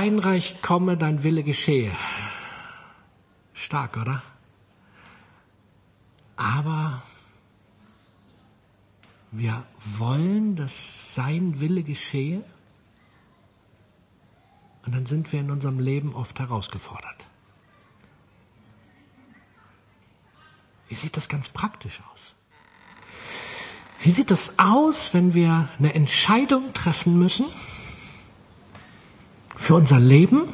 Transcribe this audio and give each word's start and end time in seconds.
dein 0.00 0.18
Reich 0.18 0.62
komme, 0.62 0.96
dein 0.96 1.22
Wille 1.24 1.42
geschehe. 1.42 1.94
Stark, 3.52 3.98
oder? 3.98 4.22
Aber 6.36 7.02
wir 9.30 9.62
wollen, 9.84 10.56
dass 10.56 11.14
sein 11.14 11.60
Wille 11.60 11.82
geschehe. 11.82 12.42
Und 14.86 14.94
dann 14.94 15.04
sind 15.04 15.30
wir 15.34 15.40
in 15.40 15.50
unserem 15.50 15.78
Leben 15.78 16.14
oft 16.14 16.40
herausgefordert. 16.40 17.26
Wie 20.88 20.94
sieht 20.94 21.14
das 21.18 21.28
ganz 21.28 21.50
praktisch 21.50 22.00
aus? 22.10 22.34
Wie 24.00 24.12
sieht 24.12 24.30
das 24.30 24.58
aus, 24.58 25.12
wenn 25.12 25.34
wir 25.34 25.68
eine 25.78 25.92
Entscheidung 25.92 26.72
treffen 26.72 27.18
müssen 27.18 27.44
für 29.60 29.74
unser 29.74 30.00
Leben 30.00 30.44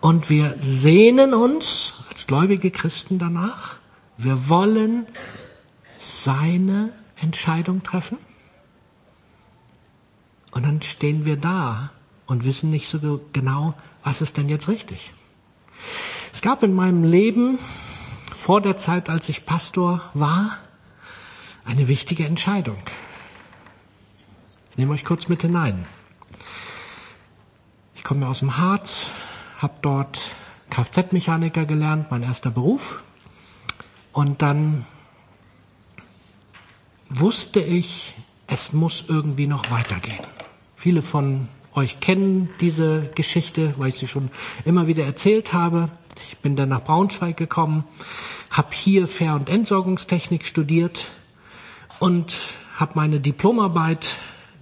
und 0.00 0.28
wir 0.28 0.56
sehnen 0.60 1.32
uns 1.32 1.94
als 2.10 2.26
gläubige 2.26 2.70
Christen 2.70 3.18
danach, 3.18 3.76
wir 4.18 4.50
wollen 4.50 5.06
seine 5.98 6.92
Entscheidung 7.16 7.82
treffen 7.82 8.18
und 10.50 10.66
dann 10.66 10.82
stehen 10.82 11.24
wir 11.24 11.36
da 11.36 11.90
und 12.26 12.44
wissen 12.44 12.70
nicht 12.70 12.88
so 12.88 13.22
genau, 13.32 13.72
was 14.04 14.20
ist 14.20 14.36
denn 14.36 14.50
jetzt 14.50 14.68
richtig. 14.68 15.14
Es 16.30 16.42
gab 16.42 16.62
in 16.62 16.74
meinem 16.74 17.04
Leben 17.04 17.58
vor 18.34 18.60
der 18.60 18.76
Zeit, 18.76 19.08
als 19.08 19.30
ich 19.30 19.46
Pastor 19.46 20.02
war, 20.12 20.58
eine 21.64 21.88
wichtige 21.88 22.26
Entscheidung. 22.26 22.82
Ich 24.72 24.76
nehme 24.76 24.92
euch 24.92 25.06
kurz 25.06 25.28
mit 25.28 25.40
hinein. 25.40 25.86
Ich 27.98 28.04
komme 28.04 28.28
aus 28.28 28.38
dem 28.38 28.56
Harz, 28.56 29.08
habe 29.58 29.74
dort 29.82 30.30
Kfz-Mechaniker 30.70 31.64
gelernt, 31.64 32.12
mein 32.12 32.22
erster 32.22 32.48
Beruf. 32.48 33.02
Und 34.12 34.40
dann 34.40 34.86
wusste 37.08 37.58
ich, 37.60 38.14
es 38.46 38.72
muss 38.72 39.06
irgendwie 39.08 39.48
noch 39.48 39.72
weitergehen. 39.72 40.24
Viele 40.76 41.02
von 41.02 41.48
euch 41.74 41.98
kennen 41.98 42.48
diese 42.60 43.10
Geschichte, 43.16 43.74
weil 43.78 43.88
ich 43.88 43.96
sie 43.96 44.06
schon 44.06 44.30
immer 44.64 44.86
wieder 44.86 45.04
erzählt 45.04 45.52
habe. 45.52 45.90
Ich 46.28 46.38
bin 46.38 46.54
dann 46.54 46.68
nach 46.68 46.84
Braunschweig 46.84 47.36
gekommen, 47.36 47.82
habe 48.48 48.72
hier 48.74 49.08
Fair- 49.08 49.34
und 49.34 49.50
Entsorgungstechnik 49.50 50.46
studiert 50.46 51.10
und 51.98 52.36
habe 52.76 52.92
meine 52.94 53.18
Diplomarbeit 53.18 54.06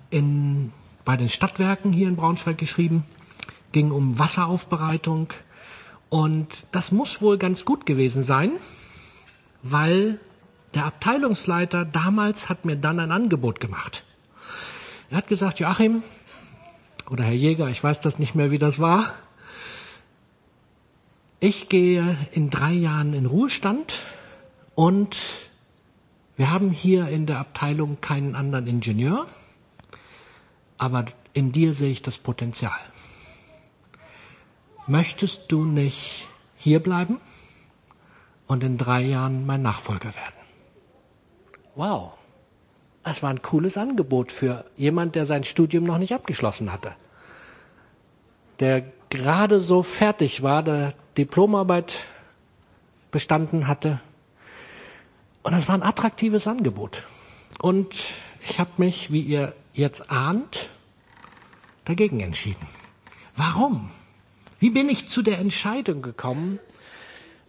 in, 0.09 0.73
bei 1.05 1.19
den 1.19 1.29
Stadtwerken 1.29 1.93
hier 1.93 2.09
in 2.09 2.17
Braunschweig 2.17 2.57
geschrieben. 2.57 3.05
Ging 3.73 3.91
um 3.91 4.19
Wasseraufbereitung. 4.19 5.29
Und 6.09 6.67
das 6.71 6.93
muss 6.93 7.21
wohl 7.21 7.39
ganz 7.39 7.65
gut 7.65 7.87
gewesen 7.87 8.23
sein, 8.23 8.53
weil 9.63 10.21
der 10.75 10.85
Abteilungsleiter 10.85 11.85
damals 11.85 12.49
hat 12.49 12.65
mir 12.65 12.77
dann 12.77 13.01
ein 13.01 13.11
Angebot 13.11 13.61
gemacht. 13.61 14.05
Er 15.11 15.19
hat 15.19 15.29
gesagt, 15.29 15.59
Joachim, 15.59 16.03
oder 17.11 17.25
Herr 17.25 17.33
Jäger, 17.33 17.69
ich 17.69 17.83
weiß 17.83 18.01
das 18.01 18.19
nicht 18.19 18.35
mehr, 18.35 18.51
wie 18.51 18.59
das 18.59 18.79
war, 18.79 19.15
ich 21.41 21.69
gehe 21.69 22.17
in 22.33 22.51
drei 22.51 22.73
Jahren 22.73 23.13
in 23.15 23.27
Ruhestand 23.27 24.01
und 24.75 25.17
wir 26.37 26.51
haben 26.51 26.71
hier 26.71 27.09
in 27.09 27.27
der 27.27 27.39
Abteilung 27.39 28.01
keinen 28.01 28.35
anderen 28.35 28.67
Ingenieur, 28.67 29.27
aber 30.79 31.05
in 31.35 31.53
dir 31.53 31.75
sehe 31.75 31.91
ich 31.91 32.03
das 32.03 32.19
Potenzial. 32.19 32.79
Möchtest 34.89 35.51
du 35.51 35.65
nicht 35.65 36.29
hier 36.57 36.81
bleiben 36.81 37.21
und 38.47 38.63
in 38.63 38.79
drei 38.79 39.03
Jahren 39.03 39.45
mein 39.45 39.63
Nachfolger 39.63 40.15
werden? 40.15 40.35
Wow, 41.75 42.13
das 43.03 43.23
war 43.23 43.31
ein 43.31 43.43
cooles 43.43 43.77
Angebot 43.77 44.31
für 44.31 44.65
jemand, 44.77 45.17
der 45.17 45.27
sein 45.27 45.43
Studium 45.43 45.85
noch 45.85 45.99
nicht 45.99 46.15
abgeschlossen 46.15 46.73
hatte. 46.73 46.95
Der 48.61 48.85
gerade 49.11 49.61
so 49.61 49.83
fertig 49.83 50.43
war, 50.43 50.63
der 50.63 50.95
Diplomarbeit 51.19 52.01
bestanden 53.11 53.67
hatte. 53.67 54.01
Und 55.43 55.53
das 55.53 55.67
war 55.69 55.75
ein 55.75 55.83
attraktives 55.83 56.47
Angebot. 56.47 57.05
Und 57.61 58.15
ich 58.49 58.59
habe 58.61 58.71
mich, 58.77 59.11
wie 59.11 59.21
ihr 59.21 59.53
jetzt 59.73 60.11
ahnt, 60.11 60.69
dagegen 61.85 62.21
entschieden. 62.21 62.67
Warum? 63.35 63.91
Wie 64.59 64.71
bin 64.71 64.89
ich 64.89 65.09
zu 65.09 65.21
der 65.21 65.39
Entscheidung 65.39 66.01
gekommen, 66.01 66.61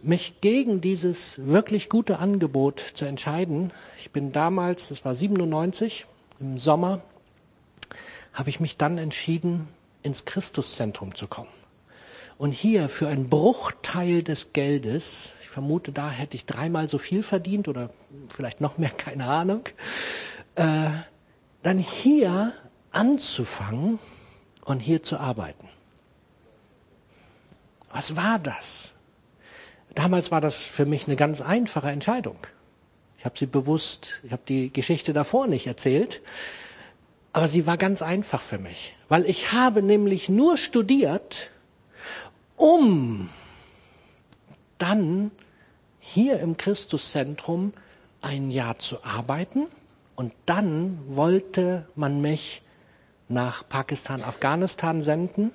mich 0.02 0.42
gegen 0.42 0.82
dieses 0.82 1.46
wirklich 1.46 1.88
gute 1.88 2.18
Angebot 2.18 2.82
zu 2.92 3.06
entscheiden? 3.06 3.70
Ich 3.98 4.10
bin 4.10 4.30
damals, 4.30 4.88
das 4.88 5.06
war 5.06 5.14
97, 5.14 6.04
im 6.38 6.58
Sommer, 6.58 7.00
habe 8.34 8.50
ich 8.50 8.60
mich 8.60 8.76
dann 8.76 8.98
entschieden, 8.98 9.68
ins 10.02 10.26
Christuszentrum 10.26 11.14
zu 11.14 11.28
kommen. 11.28 11.48
Und 12.36 12.52
hier 12.52 12.90
für 12.90 13.08
einen 13.08 13.30
Bruchteil 13.30 14.22
des 14.22 14.52
Geldes, 14.52 15.32
ich 15.40 15.48
vermute, 15.48 15.92
da 15.92 16.10
hätte 16.10 16.36
ich 16.36 16.44
dreimal 16.44 16.88
so 16.88 16.98
viel 16.98 17.22
verdient 17.22 17.68
oder 17.68 17.88
vielleicht 18.28 18.60
noch 18.60 18.76
mehr, 18.76 18.90
keine 18.96 19.24
Ahnung, 19.24 19.62
äh, 20.56 20.90
dann 21.62 21.78
hier 21.78 22.52
anzufangen 22.92 23.98
und 24.66 24.80
hier 24.80 25.02
zu 25.02 25.18
arbeiten. 25.18 25.68
Was 27.92 28.16
war 28.16 28.38
das? 28.38 28.92
Damals 29.94 30.30
war 30.30 30.40
das 30.40 30.62
für 30.62 30.86
mich 30.86 31.06
eine 31.06 31.16
ganz 31.16 31.40
einfache 31.40 31.90
Entscheidung. 31.90 32.38
Ich 33.18 33.24
habe 33.24 33.36
sie 33.36 33.46
bewusst, 33.46 34.20
ich 34.22 34.32
habe 34.32 34.42
die 34.46 34.72
Geschichte 34.72 35.12
davor 35.12 35.46
nicht 35.46 35.66
erzählt, 35.66 36.22
aber 37.32 37.48
sie 37.48 37.66
war 37.66 37.76
ganz 37.76 38.00
einfach 38.02 38.42
für 38.42 38.58
mich, 38.58 38.94
weil 39.08 39.26
ich 39.26 39.52
habe 39.52 39.82
nämlich 39.82 40.28
nur 40.28 40.56
studiert, 40.56 41.50
um 42.56 43.28
dann 44.78 45.30
hier 45.98 46.38
im 46.40 46.56
Christuszentrum 46.56 47.72
ein 48.22 48.50
Jahr 48.50 48.78
zu 48.78 49.04
arbeiten 49.04 49.66
und 50.14 50.34
dann 50.46 50.98
wollte 51.08 51.88
man 51.96 52.20
mich 52.20 52.62
nach 53.28 53.68
Pakistan, 53.68 54.22
Afghanistan 54.22 55.02
senden 55.02 55.50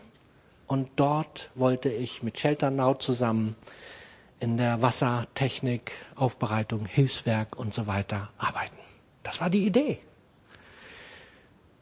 und 0.68 0.90
dort 0.96 1.50
wollte 1.56 1.90
ich 1.90 2.24
mit 2.24 2.40
Shelternau 2.40 2.96
zusammen 2.96 3.56
in 4.40 4.58
der 4.58 4.82
Wassertechnik, 4.82 5.92
Aufbereitung, 6.16 6.86
Hilfswerk 6.86 7.58
und 7.58 7.74
so 7.74 7.88
weiter 7.88 8.30
arbeiten. 8.38 8.78
Das 9.24 9.40
war 9.40 9.50
die 9.50 9.66
Idee. 9.66 10.00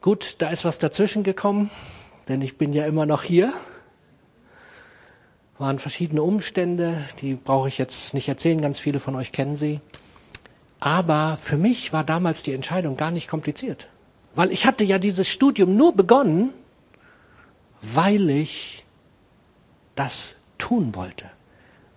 Gut, 0.00 0.36
da 0.38 0.50
ist 0.50 0.64
was 0.64 0.78
dazwischen 0.78 1.22
gekommen, 1.22 1.70
denn 2.28 2.42
ich 2.42 2.58
bin 2.58 2.72
ja 2.72 2.86
immer 2.86 3.06
noch 3.06 3.22
hier 3.22 3.52
waren 5.62 5.78
verschiedene 5.78 6.22
Umstände, 6.22 7.06
die 7.20 7.34
brauche 7.34 7.68
ich 7.68 7.78
jetzt 7.78 8.14
nicht 8.14 8.28
erzählen, 8.28 8.60
ganz 8.60 8.80
viele 8.80 9.00
von 9.00 9.14
euch 9.14 9.32
kennen 9.32 9.56
sie. 9.56 9.80
Aber 10.80 11.36
für 11.36 11.56
mich 11.56 11.92
war 11.92 12.04
damals 12.04 12.42
die 12.42 12.52
Entscheidung 12.52 12.96
gar 12.96 13.12
nicht 13.12 13.28
kompliziert. 13.28 13.88
Weil 14.34 14.50
ich 14.50 14.66
hatte 14.66 14.82
ja 14.82 14.98
dieses 14.98 15.28
Studium 15.28 15.76
nur 15.76 15.94
begonnen, 15.94 16.52
weil 17.82 18.30
ich 18.30 18.84
das 19.94 20.36
tun 20.56 20.94
wollte. 20.94 21.26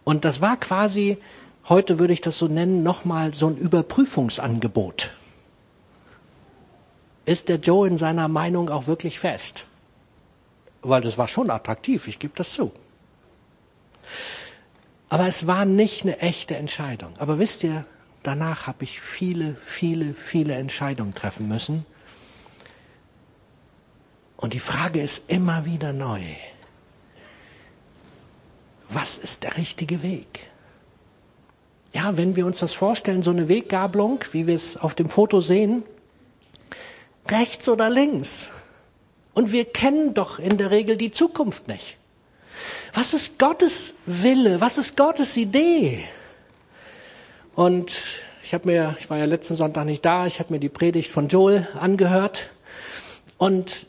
Und 0.03 0.25
das 0.25 0.41
war 0.41 0.57
quasi, 0.57 1.17
heute 1.69 1.99
würde 1.99 2.13
ich 2.13 2.21
das 2.21 2.37
so 2.37 2.47
nennen, 2.47 2.83
nochmal 2.83 3.33
so 3.33 3.47
ein 3.47 3.55
Überprüfungsangebot. 3.55 5.13
Ist 7.25 7.49
der 7.49 7.57
Joe 7.57 7.87
in 7.87 7.97
seiner 7.97 8.27
Meinung 8.27 8.69
auch 8.69 8.87
wirklich 8.87 9.19
fest? 9.19 9.65
Weil 10.81 11.01
das 11.01 11.17
war 11.17 11.27
schon 11.27 11.49
attraktiv, 11.49 12.07
ich 12.07 12.19
gebe 12.19 12.33
das 12.35 12.53
zu. 12.53 12.71
Aber 15.09 15.27
es 15.27 15.47
war 15.47 15.65
nicht 15.65 16.03
eine 16.03 16.19
echte 16.19 16.55
Entscheidung. 16.55 17.13
Aber 17.17 17.39
wisst 17.39 17.63
ihr, 17.63 17.85
danach 18.21 18.67
habe 18.67 18.83
ich 18.83 19.01
viele, 19.01 19.55
viele, 19.55 20.13
viele 20.13 20.55
Entscheidungen 20.55 21.13
treffen 21.13 21.47
müssen. 21.47 21.85
Und 24.37 24.53
die 24.53 24.59
Frage 24.59 25.01
ist 25.01 25.29
immer 25.29 25.65
wieder 25.65 25.93
neu. 25.93 26.21
Was 28.89 29.17
ist 29.17 29.43
der 29.43 29.57
richtige 29.57 30.03
Weg? 30.03 30.47
Ja, 31.93 32.17
wenn 32.17 32.35
wir 32.35 32.45
uns 32.45 32.59
das 32.59 32.73
vorstellen, 32.73 33.23
so 33.23 33.31
eine 33.31 33.47
Weggabelung, 33.47 34.19
wie 34.31 34.47
wir 34.47 34.55
es 34.55 34.77
auf 34.77 34.95
dem 34.95 35.09
Foto 35.09 35.39
sehen, 35.39 35.83
rechts 37.27 37.69
oder 37.69 37.89
links. 37.89 38.49
Und 39.33 39.51
wir 39.51 39.65
kennen 39.65 40.13
doch 40.13 40.39
in 40.39 40.57
der 40.57 40.71
Regel 40.71 40.97
die 40.97 41.11
Zukunft 41.11 41.67
nicht. 41.67 41.97
Was 42.93 43.13
ist 43.13 43.39
Gottes 43.39 43.95
Wille? 44.05 44.61
Was 44.61 44.77
ist 44.77 44.95
Gottes 44.95 45.35
Idee? 45.37 46.03
Und 47.55 47.93
ich 48.43 48.53
habe 48.53 48.67
mir, 48.67 48.95
ich 48.99 49.09
war 49.09 49.17
ja 49.17 49.25
letzten 49.25 49.55
Sonntag 49.55 49.85
nicht 49.85 50.05
da, 50.05 50.27
ich 50.27 50.39
habe 50.39 50.53
mir 50.53 50.59
die 50.59 50.69
Predigt 50.69 51.09
von 51.09 51.29
Joel 51.29 51.67
angehört 51.79 52.49
und 53.37 53.87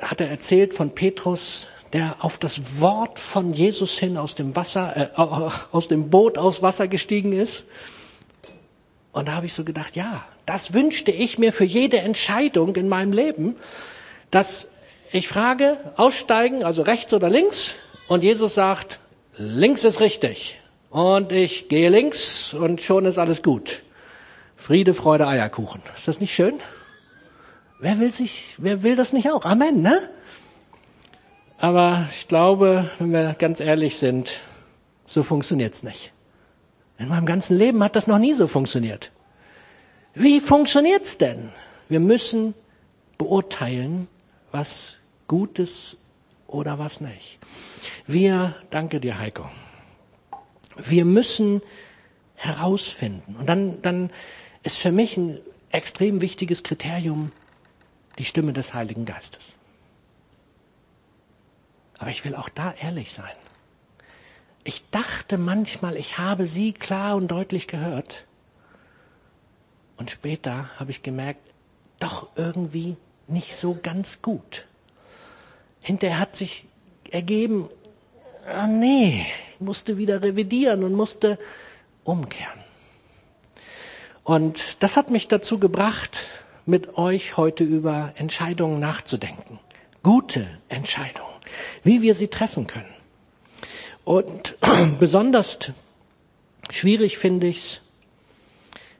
hat 0.00 0.20
er 0.20 0.28
erzählt 0.28 0.74
von 0.74 0.90
Petrus, 0.90 1.68
der 1.92 2.16
auf 2.20 2.38
das 2.38 2.80
Wort 2.80 3.18
von 3.18 3.52
Jesus 3.52 3.98
hin 3.98 4.18
aus 4.18 4.34
dem 4.34 4.56
Wasser, 4.56 4.96
äh, 4.96 5.20
aus 5.72 5.88
dem 5.88 6.10
Boot 6.10 6.38
aus 6.38 6.62
Wasser 6.62 6.88
gestiegen 6.88 7.32
ist. 7.32 7.64
Und 9.12 9.28
da 9.28 9.32
habe 9.32 9.46
ich 9.46 9.54
so 9.54 9.64
gedacht, 9.64 9.96
ja, 9.96 10.24
das 10.44 10.74
wünschte 10.74 11.10
ich 11.10 11.38
mir 11.38 11.52
für 11.52 11.64
jede 11.64 11.98
Entscheidung 12.00 12.76
in 12.76 12.88
meinem 12.88 13.12
Leben, 13.12 13.56
dass 14.30 14.68
ich 15.12 15.28
frage, 15.28 15.78
aussteigen, 15.96 16.64
also 16.64 16.82
rechts 16.82 17.14
oder 17.14 17.30
links, 17.30 17.74
und 18.08 18.22
Jesus 18.22 18.54
sagt, 18.54 19.00
links 19.36 19.84
ist 19.84 20.00
richtig. 20.00 20.60
Und 20.90 21.32
ich 21.32 21.68
gehe 21.68 21.88
links 21.88 22.54
und 22.54 22.80
schon 22.80 23.04
ist 23.04 23.18
alles 23.18 23.42
gut. 23.42 23.82
Friede, 24.56 24.94
Freude, 24.94 25.26
Eierkuchen. 25.26 25.82
Ist 25.94 26.08
das 26.08 26.20
nicht 26.20 26.34
schön? 26.34 26.60
Wer 27.78 27.98
will 27.98 28.12
sich, 28.12 28.54
wer 28.58 28.82
will 28.82 28.96
das 28.96 29.12
nicht 29.12 29.30
auch? 29.30 29.44
Amen, 29.44 29.82
ne? 29.82 30.08
Aber 31.58 32.08
ich 32.10 32.28
glaube, 32.28 32.90
wenn 32.98 33.12
wir 33.12 33.34
ganz 33.34 33.60
ehrlich 33.60 33.96
sind, 33.96 34.40
so 35.04 35.22
funktioniert's 35.22 35.82
nicht. 35.82 36.12
In 36.98 37.08
meinem 37.08 37.26
ganzen 37.26 37.56
Leben 37.56 37.82
hat 37.82 37.96
das 37.96 38.06
noch 38.06 38.18
nie 38.18 38.32
so 38.32 38.46
funktioniert. 38.46 39.12
Wie 40.14 40.40
funktioniert's 40.40 41.18
denn? 41.18 41.50
Wir 41.88 42.00
müssen 42.00 42.54
beurteilen, 43.18 44.08
was 44.52 44.96
gut 45.26 45.58
ist 45.58 45.98
oder 46.46 46.78
was 46.78 47.00
nicht. 47.00 47.38
Wir, 48.06 48.54
danke 48.70 49.00
dir, 49.00 49.18
Heiko. 49.18 49.48
Wir 50.76 51.04
müssen 51.04 51.62
herausfinden. 52.34 53.36
Und 53.38 53.46
dann, 53.46 53.82
dann 53.82 54.10
ist 54.62 54.78
für 54.78 54.92
mich 54.92 55.16
ein 55.16 55.38
extrem 55.70 56.20
wichtiges 56.20 56.62
Kriterium 56.62 57.32
die 58.18 58.24
Stimme 58.24 58.52
des 58.52 58.74
Heiligen 58.74 59.04
Geistes. 59.04 59.54
Aber 61.98 62.10
ich 62.10 62.24
will 62.24 62.34
auch 62.34 62.48
da 62.48 62.74
ehrlich 62.80 63.12
sein. 63.12 63.34
Ich 64.64 64.88
dachte 64.90 65.38
manchmal, 65.38 65.96
ich 65.96 66.18
habe 66.18 66.46
sie 66.46 66.72
klar 66.72 67.16
und 67.16 67.28
deutlich 67.28 67.68
gehört. 67.68 68.26
Und 69.96 70.10
später 70.10 70.68
habe 70.78 70.90
ich 70.90 71.02
gemerkt, 71.02 71.40
doch 71.98 72.28
irgendwie 72.36 72.96
nicht 73.28 73.56
so 73.56 73.78
ganz 73.80 74.20
gut. 74.22 74.66
Hinterher 75.82 76.18
hat 76.18 76.36
sich 76.36 76.64
ergeben, 77.10 77.70
ah 78.46 78.66
nee, 78.66 79.26
ich 79.54 79.60
musste 79.60 79.96
wieder 79.96 80.22
revidieren 80.22 80.84
und 80.84 80.92
musste 80.92 81.38
umkehren. 82.04 82.64
Und 84.24 84.82
das 84.82 84.96
hat 84.96 85.10
mich 85.10 85.28
dazu 85.28 85.58
gebracht, 85.58 86.26
mit 86.66 86.98
euch 86.98 87.36
heute 87.36 87.64
über 87.64 88.12
Entscheidungen 88.16 88.80
nachzudenken. 88.80 89.60
Gute 90.02 90.46
Entscheidungen, 90.68 91.32
wie 91.82 92.02
wir 92.02 92.14
sie 92.14 92.28
treffen 92.28 92.66
können. 92.66 92.92
Und 94.04 94.56
besonders 95.00 95.72
schwierig 96.70 97.18
finde 97.18 97.46
ich 97.46 97.56
es, 97.56 97.80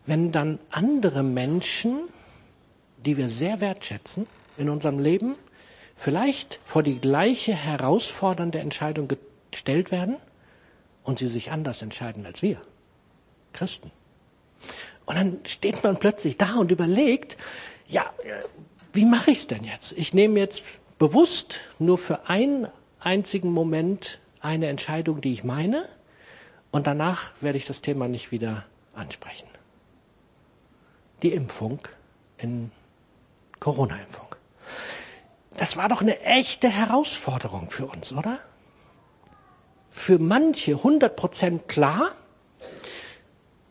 wenn 0.06 0.30
dann 0.30 0.60
andere 0.70 1.24
Menschen, 1.24 2.02
die 3.04 3.16
wir 3.16 3.28
sehr 3.28 3.60
wertschätzen 3.60 4.26
in 4.56 4.70
unserem 4.70 5.00
Leben, 5.00 5.34
vielleicht 5.96 6.60
vor 6.64 6.84
die 6.84 7.00
gleiche 7.00 7.54
herausfordernde 7.54 8.60
Entscheidung 8.60 9.08
gestellt 9.50 9.90
werden 9.90 10.16
und 11.02 11.18
sie 11.18 11.26
sich 11.26 11.50
anders 11.50 11.82
entscheiden 11.82 12.24
als 12.24 12.42
wir, 12.42 12.60
Christen. 13.52 13.90
Und 15.06 15.17
dann 15.17 15.38
steht 15.47 15.82
man 15.82 15.99
plötzlich 15.99 16.37
da 16.37 16.56
und 16.56 16.70
überlegt, 16.70 17.37
ja, 17.88 18.05
wie 18.93 19.05
mache 19.05 19.31
ich 19.31 19.38
es 19.38 19.47
denn 19.47 19.64
jetzt? 19.64 19.93
Ich 19.93 20.12
nehme 20.12 20.38
jetzt 20.38 20.64
bewusst 20.99 21.61
nur 21.79 21.97
für 21.97 22.29
einen 22.29 22.69
einzigen 22.99 23.53
Moment 23.53 24.19
eine 24.41 24.67
Entscheidung, 24.67 25.20
die 25.20 25.32
ich 25.32 25.44
meine, 25.44 25.85
und 26.73 26.87
danach 26.87 27.31
werde 27.41 27.56
ich 27.56 27.67
das 27.67 27.81
Thema 27.81 28.08
nicht 28.08 28.32
wieder 28.32 28.67
ansprechen. 28.94 29.49
Die 31.23 31.32
Impfung 31.32 31.81
in 32.38 32.70
Corona-Impfung. 33.61 34.35
Das 35.56 35.76
war 35.76 35.88
doch 35.88 36.02
eine 36.02 36.20
echte 36.20 36.69
Herausforderung 36.69 37.70
für 37.70 37.87
uns, 37.87 38.12
oder? 38.12 38.38
Für 39.88 40.19
manche 40.19 40.73
100 40.73 41.17
Prozent 41.17 41.69
klar, 41.69 42.11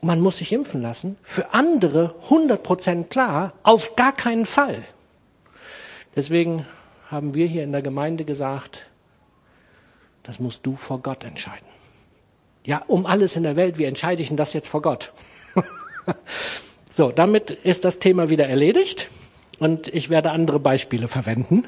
man 0.01 0.21
muss 0.21 0.38
sich 0.38 0.51
impfen 0.51 0.81
lassen. 0.81 1.18
Für 1.21 1.53
andere 1.53 2.15
100 2.25 2.62
Prozent 2.62 3.09
klar, 3.09 3.53
auf 3.63 3.95
gar 3.95 4.13
keinen 4.13 4.45
Fall. 4.45 4.83
Deswegen 6.15 6.65
haben 7.07 7.33
wir 7.33 7.47
hier 7.47 7.63
in 7.63 7.71
der 7.71 7.81
Gemeinde 7.81 8.25
gesagt, 8.25 8.88
das 10.24 10.39
musst 10.39 10.65
du 10.65 10.75
vor 10.75 11.00
Gott 11.00 11.24
entscheiden. 11.24 11.68
Ja, 12.63 12.83
um 12.88 13.06
alles 13.06 13.36
in 13.36 13.44
der 13.44 13.56
Welt, 13.56 13.77
wie 13.77 13.83
entscheide 13.83 14.21
ich 14.21 14.30
denn 14.30 14.38
das 14.38 14.53
jetzt 14.53 14.68
vor 14.68 14.81
Gott? 14.81 15.13
so, 16.89 17.12
damit 17.12 17.51
ist 17.51 17.86
das 17.86 18.00
Thema 18.00 18.30
wieder 18.30 18.47
erledigt 18.47 19.09
und 19.59 19.88
ich 19.88 20.09
werde 20.09 20.31
andere 20.31 20.59
Beispiele 20.59 21.07
verwenden. 21.07 21.68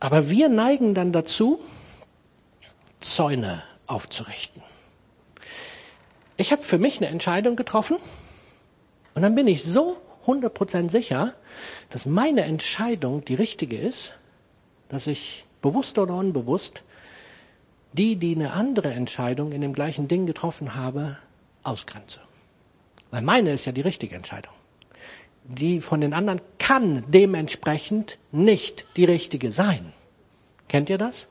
Aber 0.00 0.30
wir 0.30 0.48
neigen 0.48 0.94
dann 0.94 1.12
dazu, 1.12 1.60
Zäune 3.00 3.62
aufzurichten. 3.86 4.62
Ich 6.42 6.50
habe 6.50 6.62
für 6.62 6.78
mich 6.78 6.96
eine 6.96 7.06
Entscheidung 7.06 7.54
getroffen 7.54 7.98
und 9.14 9.22
dann 9.22 9.36
bin 9.36 9.46
ich 9.46 9.62
so 9.62 9.98
100% 10.26 10.90
sicher, 10.90 11.34
dass 11.90 12.04
meine 12.04 12.42
Entscheidung 12.42 13.24
die 13.24 13.36
richtige 13.36 13.76
ist, 13.76 14.16
dass 14.88 15.06
ich 15.06 15.44
bewusst 15.60 15.98
oder 15.98 16.14
unbewusst 16.14 16.82
die, 17.92 18.16
die 18.16 18.34
eine 18.34 18.52
andere 18.54 18.92
Entscheidung 18.92 19.52
in 19.52 19.60
dem 19.60 19.72
gleichen 19.72 20.08
Ding 20.08 20.26
getroffen 20.26 20.74
habe, 20.74 21.16
ausgrenze. 21.62 22.20
Weil 23.12 23.22
meine 23.22 23.52
ist 23.52 23.64
ja 23.66 23.72
die 23.72 23.80
richtige 23.80 24.16
Entscheidung 24.16 24.52
die 25.44 25.80
von 25.80 26.00
den 26.00 26.12
anderen 26.12 26.40
kann 26.58 27.04
dementsprechend 27.08 28.18
nicht 28.30 28.86
die 28.96 29.04
richtige 29.04 29.52
sein. 29.52 29.92
Kennt 30.68 30.88
ihr 30.88 30.98
das? 30.98 31.26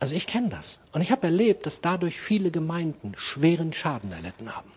Also 0.00 0.14
ich 0.14 0.26
kenne 0.26 0.48
das. 0.48 0.78
Und 0.92 1.00
ich 1.00 1.10
habe 1.10 1.26
erlebt, 1.26 1.66
dass 1.66 1.80
dadurch 1.80 2.20
viele 2.20 2.50
Gemeinden 2.50 3.14
schweren 3.16 3.72
Schaden 3.72 4.12
erlitten 4.12 4.54
haben. 4.54 4.70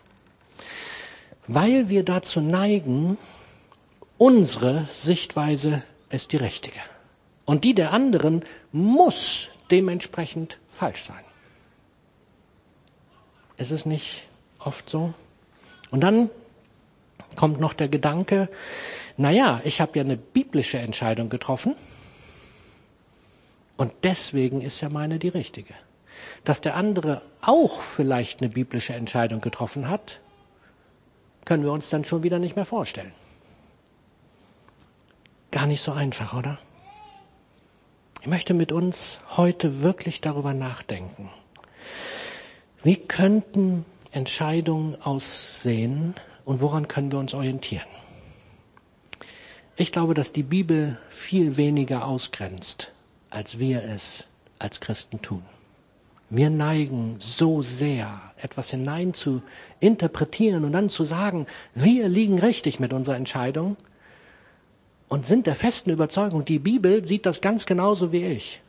Weil 1.47 1.89
wir 1.89 2.03
dazu 2.03 2.41
neigen, 2.41 3.17
unsere 4.17 4.87
Sichtweise 4.91 5.83
ist 6.09 6.31
die 6.31 6.37
richtige. 6.37 6.79
Und 7.45 7.63
die 7.63 7.73
der 7.73 7.91
anderen 7.91 8.43
muss 8.71 9.49
dementsprechend 9.69 10.59
falsch 10.67 11.03
sein. 11.03 11.23
Ist 13.57 13.71
es 13.71 13.85
nicht 13.85 14.23
oft 14.59 14.89
so? 14.89 15.13
Und 15.91 16.01
dann 16.01 16.29
kommt 17.35 17.59
noch 17.59 17.73
der 17.73 17.89
Gedanke, 17.89 18.49
na 19.17 19.29
ja, 19.29 19.61
ich 19.63 19.81
habe 19.81 19.97
ja 19.99 20.03
eine 20.03 20.17
biblische 20.17 20.79
Entscheidung 20.79 21.29
getroffen 21.29 21.75
und 23.77 23.91
deswegen 24.03 24.61
ist 24.61 24.81
ja 24.81 24.89
meine 24.89 25.19
die 25.19 25.29
richtige. 25.29 25.73
Dass 26.43 26.61
der 26.61 26.75
andere 26.75 27.21
auch 27.41 27.81
vielleicht 27.81 28.41
eine 28.41 28.49
biblische 28.49 28.93
Entscheidung 28.93 29.41
getroffen 29.41 29.89
hat, 29.89 30.19
können 31.45 31.63
wir 31.63 31.71
uns 31.71 31.89
dann 31.89 32.05
schon 32.05 32.23
wieder 32.23 32.39
nicht 32.39 32.55
mehr 32.55 32.65
vorstellen. 32.65 33.11
Gar 35.51 35.65
nicht 35.65 35.81
so 35.81 35.91
einfach, 35.91 36.33
oder? 36.33 36.59
Ich 38.21 38.27
möchte 38.27 38.53
mit 38.53 38.71
uns 38.71 39.19
heute 39.35 39.81
wirklich 39.81 40.21
darüber 40.21 40.53
nachdenken. 40.53 41.29
Wie 42.83 42.95
könnten 42.95 43.85
Entscheidungen 44.11 45.01
aussehen, 45.01 46.15
und 46.45 46.61
woran 46.61 46.87
können 46.87 47.11
wir 47.11 47.19
uns 47.19 47.33
orientieren? 47.33 47.87
Ich 49.75 49.91
glaube, 49.91 50.13
dass 50.13 50.31
die 50.31 50.43
Bibel 50.43 50.97
viel 51.09 51.57
weniger 51.57 52.05
ausgrenzt, 52.05 52.91
als 53.31 53.57
wir 53.57 53.83
es 53.83 54.27
als 54.59 54.79
Christen 54.79 55.21
tun. 55.21 55.43
Wir 56.29 56.49
neigen 56.49 57.15
so 57.19 57.61
sehr, 57.61 58.21
etwas 58.37 58.71
hinein 58.71 59.13
zu 59.13 59.41
interpretieren 59.79 60.63
und 60.63 60.71
dann 60.71 60.87
zu 60.87 61.03
sagen, 61.03 61.47
wir 61.73 62.07
liegen 62.07 62.39
richtig 62.39 62.79
mit 62.79 62.93
unserer 62.93 63.17
Entscheidung 63.17 63.75
und 65.09 65.25
sind 65.25 65.45
der 65.45 65.55
festen 65.55 65.89
Überzeugung, 65.89 66.45
die 66.45 66.59
Bibel 66.59 67.03
sieht 67.03 67.25
das 67.25 67.41
ganz 67.41 67.65
genauso 67.65 68.13
wie 68.13 68.23
ich. 68.23 68.61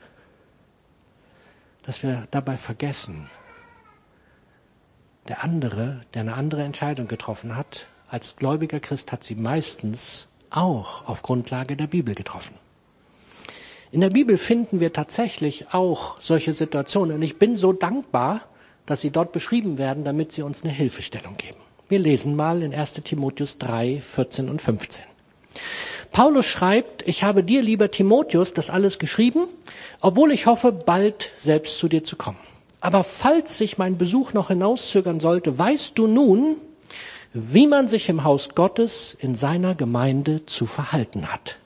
Dass 1.85 2.03
wir 2.03 2.27
dabei 2.31 2.57
vergessen, 2.57 3.31
der 5.29 5.45
andere, 5.45 6.01
der 6.15 6.23
eine 6.23 6.35
andere 6.35 6.65
Entscheidung 6.65 7.07
getroffen 7.07 7.57
hat, 7.57 7.87
als 8.09 8.37
gläubiger 8.37 8.81
Christ 8.81 9.13
hat 9.13 9.23
sie 9.23 9.37
meistens 9.37 10.27
auch 10.51 11.07
auf 11.07 11.23
Grundlage 11.23 11.77
der 11.77 11.87
Bibel 11.87 12.15
getroffen. 12.15 12.57
In 13.93 14.01
der 14.01 14.09
Bibel 14.09 14.39
finden 14.39 14.81
wir 14.81 14.95
tatsächlich 14.95 15.75
auch 15.75 16.19
solche 16.19 16.55
Situationen 16.55 17.17
und 17.17 17.21
ich 17.21 17.37
bin 17.37 17.57
so 17.57 17.75
dankbar, 17.75 18.41
dass 18.87 19.03
sie 19.03 19.11
dort 19.11 19.33
beschrieben 19.33 19.77
werden, 19.77 20.03
damit 20.03 20.33
sie 20.33 20.41
uns 20.41 20.65
eine 20.65 20.73
Hilfestellung 20.73 21.37
geben. 21.37 21.59
Wir 21.91 21.99
lesen 21.99 22.35
mal 22.35 22.63
in 22.63 22.75
1 22.75 22.95
Timotheus 23.05 23.59
3, 23.59 24.01
14 24.01 24.49
und 24.49 24.63
15. 24.63 25.05
Paulus 26.11 26.47
schreibt, 26.47 27.07
ich 27.07 27.23
habe 27.23 27.45
dir, 27.45 27.61
lieber 27.61 27.91
Timotheus, 27.91 28.55
das 28.55 28.71
alles 28.71 28.99
geschrieben, 28.99 29.49
obwohl 30.01 30.33
ich 30.33 30.47
hoffe, 30.47 30.73
bald 30.73 31.31
selbst 31.37 31.77
zu 31.77 31.87
dir 31.87 32.03
zu 32.03 32.17
kommen. 32.17 32.41
Aber 32.81 33.05
falls 33.05 33.59
sich 33.59 33.77
mein 33.77 33.99
Besuch 33.99 34.33
noch 34.33 34.49
hinauszögern 34.49 35.21
sollte, 35.21 35.59
weißt 35.59 35.99
du 35.99 36.07
nun, 36.07 36.57
wie 37.35 37.67
man 37.67 37.89
sich 37.89 38.09
im 38.09 38.25
Haus 38.25 38.55
Gottes 38.55 39.15
in 39.21 39.35
seiner 39.35 39.75
Gemeinde 39.75 40.47
zu 40.47 40.65
verhalten 40.65 41.31
hat. 41.31 41.59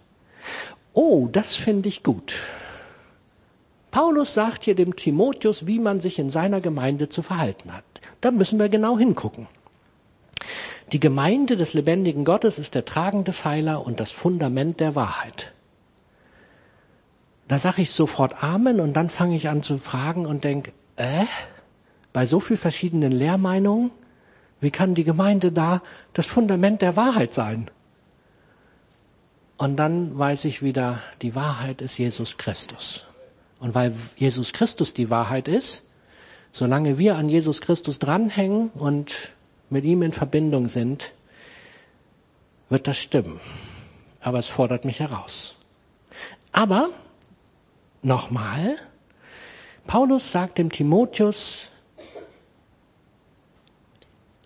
Oh, 0.99 1.29
das 1.31 1.57
finde 1.57 1.91
ich 1.91 2.03
gut. 2.03 2.37
Paulus 3.91 4.33
sagt 4.33 4.65
hier 4.65 4.75
dem 4.75 4.97
Timotheus, 4.97 5.67
wie 5.67 5.79
man 5.79 6.01
sich 6.01 6.19
in 6.19 6.31
seiner 6.31 6.63
Gemeinde 6.63 7.11
zu 7.11 7.21
verhalten 7.21 7.75
hat. 7.75 7.85
Da 8.23 8.31
müssen 8.31 8.59
wir 8.59 8.71
genau 8.71 8.99
hingucken. 8.99 9.47
Die 10.93 10.99
Gemeinde 10.99 11.59
des 11.59 11.75
lebendigen 11.75 12.25
Gottes 12.25 12.59
ist 12.59 12.75
der 12.75 12.87
tragende 12.87 13.35
Pfeiler 13.35 13.85
und 13.85 14.01
das 14.01 14.11
Fundament 14.11 14.81
der 14.81 14.95
Wahrheit. 14.95 15.53
Da 17.47 17.59
sage 17.59 17.83
ich 17.83 17.91
sofort 17.91 18.43
Amen 18.43 18.81
und 18.81 18.95
dann 18.95 19.11
fange 19.11 19.37
ich 19.37 19.51
an 19.51 19.63
zu 19.63 19.77
fragen 19.77 20.25
und 20.25 20.45
denke, 20.45 20.73
äh, 20.97 21.27
bei 22.15 22.25
so 22.25 22.41
viel 22.41 22.57
verschiedenen 22.57 23.13
Lehrmeinungen, 23.13 23.91
wie 24.61 24.71
kann 24.71 24.95
die 24.95 25.05
Gemeinde 25.05 25.53
da 25.53 25.83
das 26.15 26.27
Fundament 26.27 26.81
der 26.81 26.97
Wahrheit 26.97 27.35
sein? 27.35 27.71
Und 29.59 29.77
dann 29.77 30.19
weiß 30.19 30.45
ich 30.45 30.63
wieder, 30.63 31.01
die 31.23 31.35
Wahrheit 31.35 31.81
ist 31.81 31.99
Jesus 31.99 32.37
Christus. 32.37 33.07
Und 33.59 33.75
weil 33.75 33.93
Jesus 34.17 34.53
Christus 34.53 34.93
die 34.93 35.09
Wahrheit 35.09 35.49
ist, 35.49 35.83
solange 36.53 36.99
wir 36.99 37.17
an 37.17 37.29
Jesus 37.29 37.61
Christus 37.61 37.99
dranhängen 37.99 38.69
und 38.71 39.15
mit 39.71 39.85
ihm 39.85 40.03
in 40.03 40.13
Verbindung 40.13 40.69
sind, 40.69 41.13
wird 42.69 42.87
das 42.87 42.99
stimmen. 42.99 43.41
Aber 44.21 44.39
es 44.39 44.49
fordert 44.49 44.85
mich 44.85 45.01
heraus. 45.01 45.57
Aber, 46.53 46.91
nochmal, 48.03 48.77
Paulus 49.87 50.31
sagt 50.31 50.59
dem 50.59 50.71
Timotheus, 50.71 51.71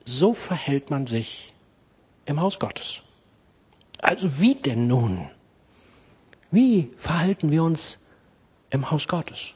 so 0.05 0.35
verhält 0.35 0.91
man 0.91 1.07
sich 1.07 1.53
im 2.27 2.41
Haus 2.41 2.59
Gottes. 2.59 3.03
Also 4.03 4.41
wie 4.41 4.55
denn 4.55 4.87
nun? 4.87 5.31
Wie 6.51 6.91
verhalten 6.97 7.51
wir 7.51 7.63
uns 7.63 7.99
im 8.71 8.91
Haus 8.91 9.09
Gottes? 9.09 9.55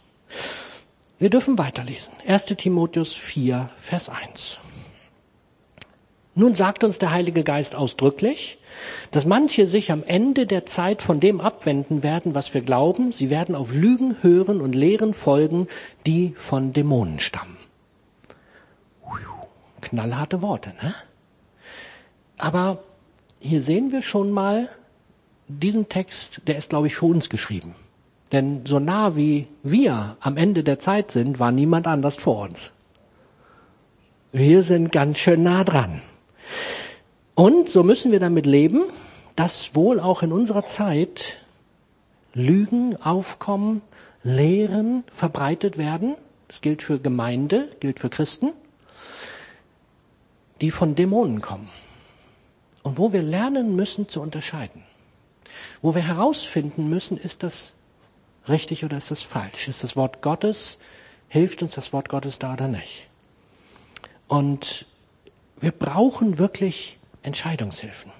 Wir 1.18 1.30
dürfen 1.30 1.58
weiterlesen. 1.58 2.12
1 2.26 2.46
Timotheus 2.46 3.14
4, 3.14 3.70
Vers 3.76 4.08
1. 4.08 4.58
Nun 6.34 6.54
sagt 6.54 6.82
uns 6.82 6.98
der 6.98 7.12
Heilige 7.12 7.44
Geist 7.44 7.76
ausdrücklich, 7.76 8.58
dass 9.12 9.24
manche 9.24 9.68
sich 9.68 9.92
am 9.92 10.02
Ende 10.02 10.46
der 10.46 10.66
Zeit 10.66 11.00
von 11.00 11.20
dem 11.20 11.40
abwenden 11.40 12.02
werden, 12.02 12.34
was 12.34 12.54
wir 12.54 12.60
glauben. 12.60 13.12
Sie 13.12 13.30
werden 13.30 13.54
auf 13.54 13.72
Lügen 13.72 14.16
hören 14.22 14.60
und 14.60 14.74
Lehren 14.74 15.14
folgen, 15.14 15.68
die 16.06 16.34
von 16.34 16.72
Dämonen 16.72 17.20
stammen. 17.20 17.56
Knallharte 19.80 20.42
Worte, 20.42 20.72
ne? 20.82 20.94
Aber 22.36 22.82
hier 23.44 23.62
sehen 23.62 23.92
wir 23.92 24.00
schon 24.00 24.30
mal 24.30 24.70
diesen 25.48 25.90
Text, 25.90 26.42
der 26.46 26.56
ist, 26.56 26.70
glaube 26.70 26.86
ich, 26.86 26.96
für 26.96 27.06
uns 27.06 27.28
geschrieben. 27.28 27.74
Denn 28.32 28.64
so 28.64 28.78
nah 28.78 29.16
wie 29.16 29.46
wir 29.62 30.16
am 30.20 30.38
Ende 30.38 30.64
der 30.64 30.78
Zeit 30.78 31.10
sind, 31.10 31.38
war 31.38 31.52
niemand 31.52 31.86
anders 31.86 32.16
vor 32.16 32.40
uns. 32.40 32.72
Wir 34.32 34.62
sind 34.62 34.90
ganz 34.90 35.18
schön 35.18 35.42
nah 35.42 35.62
dran. 35.62 36.00
Und 37.34 37.68
so 37.68 37.82
müssen 37.82 38.12
wir 38.12 38.20
damit 38.20 38.46
leben, 38.46 38.84
dass 39.36 39.76
wohl 39.76 40.00
auch 40.00 40.22
in 40.22 40.32
unserer 40.32 40.64
Zeit 40.64 41.36
Lügen 42.32 42.96
aufkommen, 43.02 43.82
Lehren 44.22 45.04
verbreitet 45.08 45.76
werden. 45.76 46.16
Das 46.48 46.62
gilt 46.62 46.82
für 46.82 46.98
Gemeinde, 46.98 47.68
gilt 47.80 48.00
für 48.00 48.08
Christen, 48.08 48.52
die 50.62 50.70
von 50.70 50.94
Dämonen 50.94 51.42
kommen. 51.42 51.68
Und 52.84 52.98
wo 52.98 53.12
wir 53.12 53.22
lernen 53.22 53.74
müssen 53.74 54.08
zu 54.08 54.20
unterscheiden. 54.20 54.84
Wo 55.82 55.94
wir 55.94 56.02
herausfinden 56.02 56.88
müssen, 56.88 57.16
ist 57.16 57.42
das 57.42 57.72
richtig 58.48 58.84
oder 58.84 58.98
ist 58.98 59.10
das 59.10 59.22
falsch? 59.22 59.66
Ist 59.66 59.82
das 59.82 59.96
Wort 59.96 60.22
Gottes, 60.22 60.78
hilft 61.28 61.62
uns 61.62 61.74
das 61.74 61.92
Wort 61.92 62.08
Gottes 62.08 62.38
da 62.38 62.52
oder 62.52 62.68
nicht? 62.68 63.08
Und 64.28 64.86
wir 65.58 65.72
brauchen 65.72 66.38
wirklich 66.38 66.98
Entscheidungshilfen. 67.22 68.12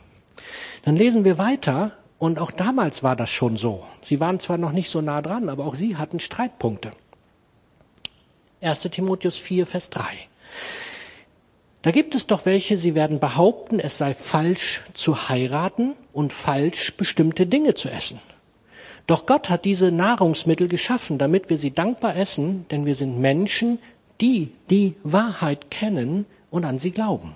Dann 0.83 0.97
lesen 0.97 1.25
wir 1.25 1.39
weiter 1.39 1.93
und 2.19 2.39
auch 2.39 2.51
damals 2.51 3.03
war 3.03 3.17
das 3.17 3.31
schon 3.31 3.57
so. 3.57 3.85
Sie 4.01 4.19
waren 4.19 4.41
zwar 4.41 4.57
noch 4.57 4.73
nicht 4.73 4.91
so 4.91 5.01
nah 5.01 5.21
dran, 5.21 5.49
aber 5.51 5.67
auch 5.67 5.75
sie 5.75 5.97
hatten 5.97 6.21
Streitpunkte. 6.21 6.93
1 8.63 8.81
Timotheus 8.91 9.37
4, 9.37 9.67
Vers 9.67 9.91
3. 9.91 10.05
Da 11.85 11.91
gibt 11.91 12.15
es 12.15 12.27
doch 12.27 12.47
welche, 12.47 12.79
sie 12.79 12.95
werden 12.95 13.21
behaupten, 13.21 13.79
es 13.79 13.99
sei 13.99 14.15
falsch 14.15 14.81
zu 14.95 15.29
heiraten 15.29 15.93
und 16.15 16.33
falsch 16.33 16.95
bestimmte 16.97 17.47
Dinge 17.47 17.75
zu 17.75 17.91
essen. 17.91 18.21
Doch 19.07 19.27
Gott 19.27 19.51
hat 19.51 19.67
diese 19.67 19.91
Nahrungsmittel 19.91 20.67
geschaffen, 20.67 21.19
damit 21.19 21.51
wir 21.51 21.59
sie 21.59 21.73
dankbar 21.73 22.17
essen, 22.17 22.65
denn 22.71 22.87
wir 22.87 22.95
sind 22.95 23.21
Menschen, 23.21 23.79
die 24.23 24.51
die 24.71 24.95
Wahrheit 25.03 25.71
kennen 25.71 26.25
und 26.51 26.65
an 26.65 26.79
sie 26.79 26.91
glauben. 26.91 27.35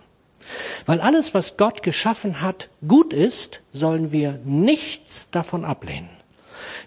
Weil 0.87 1.03
alles, 1.03 1.35
was 1.35 1.59
Gott 1.59 1.83
geschaffen 1.83 2.41
hat, 2.41 2.71
gut 2.87 3.13
ist, 3.13 3.61
sollen 3.71 4.13
wir 4.13 4.41
nichts 4.47 5.29
davon 5.31 5.67
ablehnen. 5.67 6.09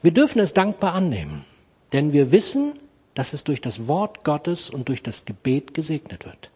Wir 0.01 0.13
dürfen 0.13 0.39
es 0.39 0.55
dankbar 0.55 0.95
annehmen, 0.95 1.45
denn 1.93 2.11
wir 2.11 2.31
wissen, 2.31 2.73
dass 3.13 3.33
es 3.33 3.43
durch 3.43 3.61
das 3.61 3.87
Wort 3.87 4.23
Gottes 4.23 4.71
und 4.71 4.89
durch 4.89 5.03
das 5.03 5.25
Gebet 5.25 5.75
gesegnet 5.75 6.25
wird. 6.25 6.49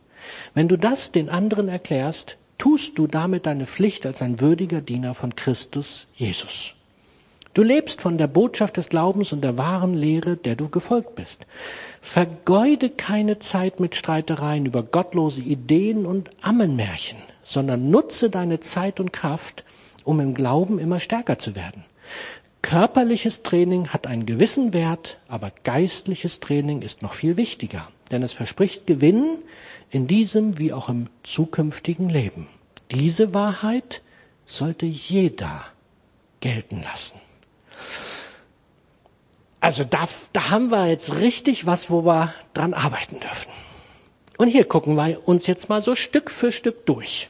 Wenn 0.54 0.68
du 0.68 0.78
das 0.78 1.12
den 1.12 1.30
anderen 1.30 1.68
erklärst, 1.68 2.38
tust 2.58 2.98
du 2.98 3.08
damit 3.08 3.46
deine 3.46 3.66
Pflicht 3.66 4.06
als 4.06 4.22
ein 4.22 4.40
würdiger 4.40 4.82
Diener 4.82 5.14
von 5.14 5.36
Christus 5.36 6.08
Jesus. 6.16 6.76
Du 7.54 7.64
lebst 7.64 8.02
von 8.02 8.18
der 8.18 8.28
Botschaft 8.28 8.76
des 8.76 8.90
Glaubens 8.90 9.32
und 9.32 9.42
der 9.42 9.58
wahren 9.58 9.94
Lehre, 9.94 10.36
der 10.36 10.58
du 10.58 10.68
gefolgt 10.68 11.16
bist. 11.16 11.48
Vergeude 12.02 12.90
keine 12.90 13.40
Zeit 13.40 13.80
mit 13.80 13.96
Streitereien 13.96 14.66
über 14.66 14.84
gottlose 14.84 15.40
Ideen 15.40 16.06
und 16.06 16.30
Ammenmärchen, 16.42 17.18
sondern 17.46 17.90
nutze 17.90 18.30
deine 18.30 18.60
Zeit 18.60 19.00
und 19.00 19.14
Kraft, 19.14 19.64
um 20.04 20.20
im 20.20 20.34
Glauben 20.34 20.80
immer 20.80 21.00
stärker 21.00 21.40
zu 21.40 21.56
werden. 21.56 21.86
Körperliches 22.62 23.44
Training 23.44 23.88
hat 23.90 24.06
einen 24.06 24.26
gewissen 24.26 24.74
Wert, 24.74 25.20
aber 25.30 25.52
geistliches 25.64 26.42
Training 26.42 26.82
ist 26.82 27.04
noch 27.04 27.14
viel 27.14 27.38
wichtiger, 27.38 27.88
denn 28.12 28.22
es 28.22 28.34
verspricht 28.34 28.86
Gewinn 28.86 29.38
in 29.90 30.08
diesem 30.08 30.58
wie 30.58 30.74
auch 30.74 30.90
im 30.90 31.08
zukünftigen 31.24 32.10
Leben. 32.10 32.48
Diese 32.92 33.34
Wahrheit 33.34 34.02
sollte 34.46 34.86
jeder 34.86 35.66
gelten 36.40 36.82
lassen. 36.82 37.20
Also 39.60 39.84
da, 39.84 40.08
da 40.34 40.52
haben 40.52 40.70
wir 40.70 40.88
jetzt 40.88 41.16
richtig 41.16 41.66
was, 41.66 41.90
wo 41.90 42.06
wir 42.06 42.34
dran 42.54 42.74
arbeiten 42.74 43.20
dürfen. 43.20 43.52
Und 44.38 44.50
hier 44.50 44.66
gucken 44.66 44.96
wir 44.96 45.28
uns 45.28 45.48
jetzt 45.48 45.70
mal 45.70 45.82
so 45.82 45.96
Stück 45.96 46.30
für 46.30 46.52
Stück 46.52 46.86
durch. 46.86 47.30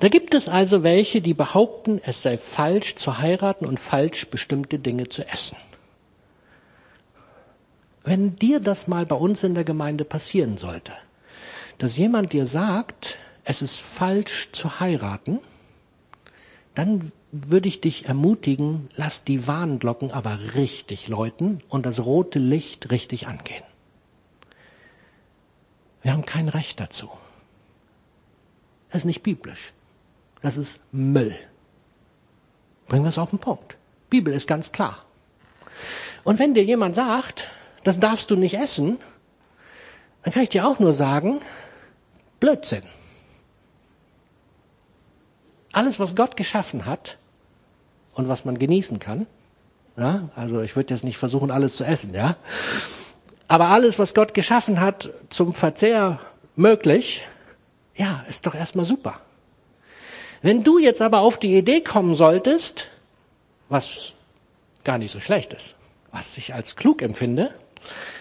Da 0.00 0.08
gibt 0.08 0.34
es 0.34 0.48
also 0.48 0.82
welche, 0.82 1.20
die 1.20 1.34
behaupten, 1.34 2.00
es 2.04 2.22
sei 2.22 2.38
falsch 2.38 2.94
zu 2.94 3.18
heiraten 3.18 3.66
und 3.66 3.78
falsch 3.78 4.26
bestimmte 4.28 4.78
Dinge 4.78 5.08
zu 5.08 5.28
essen. 5.28 5.56
Wenn 8.02 8.36
dir 8.36 8.60
das 8.60 8.88
mal 8.88 9.06
bei 9.06 9.16
uns 9.16 9.44
in 9.44 9.54
der 9.54 9.64
Gemeinde 9.64 10.04
passieren 10.04 10.56
sollte, 10.56 10.92
dass 11.78 11.96
jemand 11.96 12.32
dir 12.32 12.46
sagt, 12.46 13.18
es 13.44 13.62
ist 13.62 13.80
falsch 13.80 14.50
zu 14.52 14.80
heiraten, 14.80 15.40
dann 16.74 17.12
würde 17.32 17.68
ich 17.68 17.80
dich 17.80 18.06
ermutigen, 18.06 18.88
lass 18.96 19.24
die 19.24 19.46
Warnglocken 19.46 20.10
aber 20.10 20.54
richtig 20.54 21.08
läuten 21.08 21.62
und 21.68 21.86
das 21.86 22.04
rote 22.04 22.38
Licht 22.38 22.90
richtig 22.90 23.28
angehen. 23.28 23.64
Wir 26.02 26.12
haben 26.12 26.24
kein 26.24 26.48
Recht 26.48 26.80
dazu. 26.80 27.10
Das 28.88 29.02
ist 29.02 29.04
nicht 29.04 29.22
biblisch. 29.22 29.72
Das 30.42 30.56
ist 30.56 30.80
Müll. 30.90 31.36
Bringen 32.88 33.04
wir 33.04 33.10
es 33.10 33.18
auf 33.18 33.30
den 33.30 33.38
Punkt. 33.38 33.76
Bibel 34.08 34.34
ist 34.34 34.48
ganz 34.48 34.72
klar. 34.72 35.04
Und 36.24 36.38
wenn 36.38 36.54
dir 36.54 36.64
jemand 36.64 36.94
sagt, 36.94 37.48
das 37.84 38.00
darfst 38.00 38.30
du 38.30 38.36
nicht 38.36 38.54
essen, 38.54 38.98
dann 40.22 40.32
kann 40.32 40.42
ich 40.42 40.48
dir 40.50 40.66
auch 40.66 40.78
nur 40.78 40.94
sagen, 40.94 41.40
Blödsinn. 42.40 42.82
Alles, 45.72 46.00
was 46.00 46.16
Gott 46.16 46.36
geschaffen 46.36 46.86
hat, 46.86 47.18
und 48.20 48.28
was 48.28 48.44
man 48.44 48.58
genießen 48.58 48.98
kann. 48.98 49.26
Ja, 49.96 50.28
also 50.34 50.60
ich 50.60 50.76
würde 50.76 50.94
jetzt 50.94 51.04
nicht 51.04 51.18
versuchen, 51.18 51.50
alles 51.50 51.76
zu 51.76 51.84
essen, 51.84 52.14
ja. 52.14 52.36
Aber 53.48 53.68
alles, 53.68 53.98
was 53.98 54.14
Gott 54.14 54.34
geschaffen 54.34 54.80
hat, 54.80 55.10
zum 55.28 55.52
Verzehr 55.52 56.20
möglich, 56.54 57.22
ja, 57.96 58.24
ist 58.28 58.46
doch 58.46 58.54
erstmal 58.54 58.84
super. 58.84 59.20
Wenn 60.42 60.62
du 60.62 60.78
jetzt 60.78 61.02
aber 61.02 61.20
auf 61.20 61.38
die 61.38 61.56
Idee 61.56 61.80
kommen 61.80 62.14
solltest, 62.14 62.88
was 63.68 64.14
gar 64.84 64.96
nicht 64.96 65.10
so 65.10 65.20
schlecht 65.20 65.52
ist, 65.52 65.76
was 66.12 66.36
ich 66.38 66.54
als 66.54 66.76
klug 66.76 67.02
empfinde, 67.02 67.54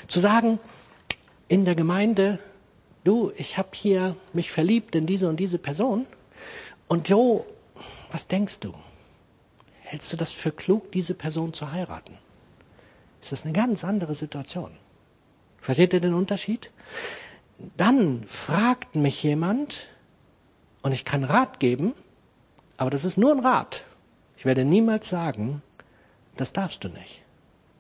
zu 0.08 0.20
sagen, 0.20 0.60
in 1.48 1.66
der 1.66 1.76
Gemeinde, 1.76 2.40
du, 3.04 3.32
ich 3.38 3.58
habe 3.58 3.70
hier 3.74 4.16
mich 4.34 4.52
verliebt 4.52 4.96
in 4.96 5.06
diese 5.06 5.28
und 5.28 5.38
diese 5.38 5.58
Person 5.58 6.06
und 6.88 7.10
Jo, 7.10 7.46
was 8.12 8.28
denkst 8.28 8.60
du? 8.60 8.74
Hältst 9.82 10.12
du 10.14 10.18
das 10.18 10.32
für 10.32 10.52
klug, 10.52 10.92
diese 10.92 11.14
Person 11.14 11.54
zu 11.54 11.72
heiraten? 11.72 12.18
Ist 13.22 13.32
das 13.32 13.44
eine 13.44 13.54
ganz 13.54 13.84
andere 13.84 14.14
Situation? 14.14 14.72
Versteht 15.60 15.94
ihr 15.94 16.00
den 16.00 16.14
Unterschied? 16.14 16.72
Dann 17.76 18.24
fragt 18.26 18.96
mich 18.96 19.22
jemand 19.24 19.90
und 20.82 20.94
ich 20.94 21.06
kann 21.06 21.24
Rat 21.24 21.60
geben, 21.60 21.94
aber 22.78 22.90
das 22.90 23.04
ist 23.04 23.18
nur 23.18 23.32
ein 23.32 23.40
Rat. 23.40 23.84
Ich 24.38 24.46
werde 24.46 24.64
niemals 24.64 25.10
sagen, 25.10 25.62
das 26.38 26.54
darfst 26.54 26.84
du 26.84 26.90
nicht. 26.90 27.22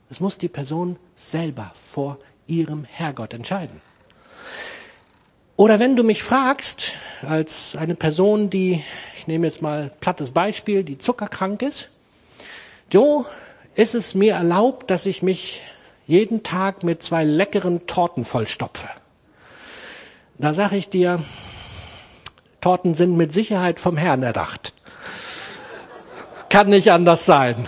Es 0.09 0.19
muss 0.19 0.37
die 0.37 0.47
Person 0.47 0.97
selber 1.15 1.71
vor 1.75 2.17
ihrem 2.47 2.83
Herrgott 2.83 3.33
entscheiden. 3.33 3.81
Oder 5.55 5.79
wenn 5.79 5.95
du 5.95 6.03
mich 6.03 6.23
fragst, 6.23 6.93
als 7.21 7.75
eine 7.75 7.95
Person, 7.95 8.49
die, 8.49 8.83
ich 9.17 9.27
nehme 9.27 9.45
jetzt 9.45 9.61
mal 9.61 9.91
plattes 9.99 10.31
Beispiel, 10.31 10.83
die 10.83 10.97
zuckerkrank 10.97 11.61
ist, 11.61 11.89
Jo, 12.91 13.27
ist 13.75 13.93
es 13.93 14.15
mir 14.15 14.33
erlaubt, 14.33 14.89
dass 14.89 15.05
ich 15.05 15.21
mich 15.21 15.61
jeden 16.07 16.41
Tag 16.41 16.83
mit 16.83 17.03
zwei 17.03 17.23
leckeren 17.23 17.85
Torten 17.85 18.25
vollstopfe? 18.25 18.89
Da 20.39 20.55
sage 20.55 20.77
ich 20.77 20.89
dir, 20.89 21.23
Torten 22.61 22.95
sind 22.95 23.15
mit 23.15 23.31
Sicherheit 23.31 23.79
vom 23.79 23.95
Herrn 23.95 24.23
erdacht. 24.23 24.73
Kann 26.49 26.69
nicht 26.69 26.91
anders 26.91 27.25
sein. 27.25 27.67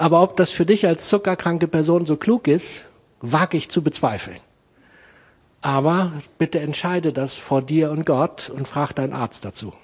Aber 0.00 0.22
ob 0.22 0.34
das 0.38 0.50
für 0.50 0.64
dich 0.64 0.86
als 0.86 1.08
zuckerkranke 1.08 1.68
Person 1.68 2.06
so 2.06 2.16
klug 2.16 2.48
ist, 2.48 2.86
wage 3.20 3.58
ich 3.58 3.68
zu 3.68 3.82
bezweifeln. 3.82 4.38
Aber 5.60 6.12
bitte 6.38 6.58
entscheide 6.58 7.12
das 7.12 7.36
vor 7.36 7.60
dir 7.60 7.90
und 7.90 8.06
Gott 8.06 8.48
und 8.48 8.66
frag 8.66 8.94
deinen 8.94 9.12
Arzt 9.12 9.44
dazu. 9.44 9.74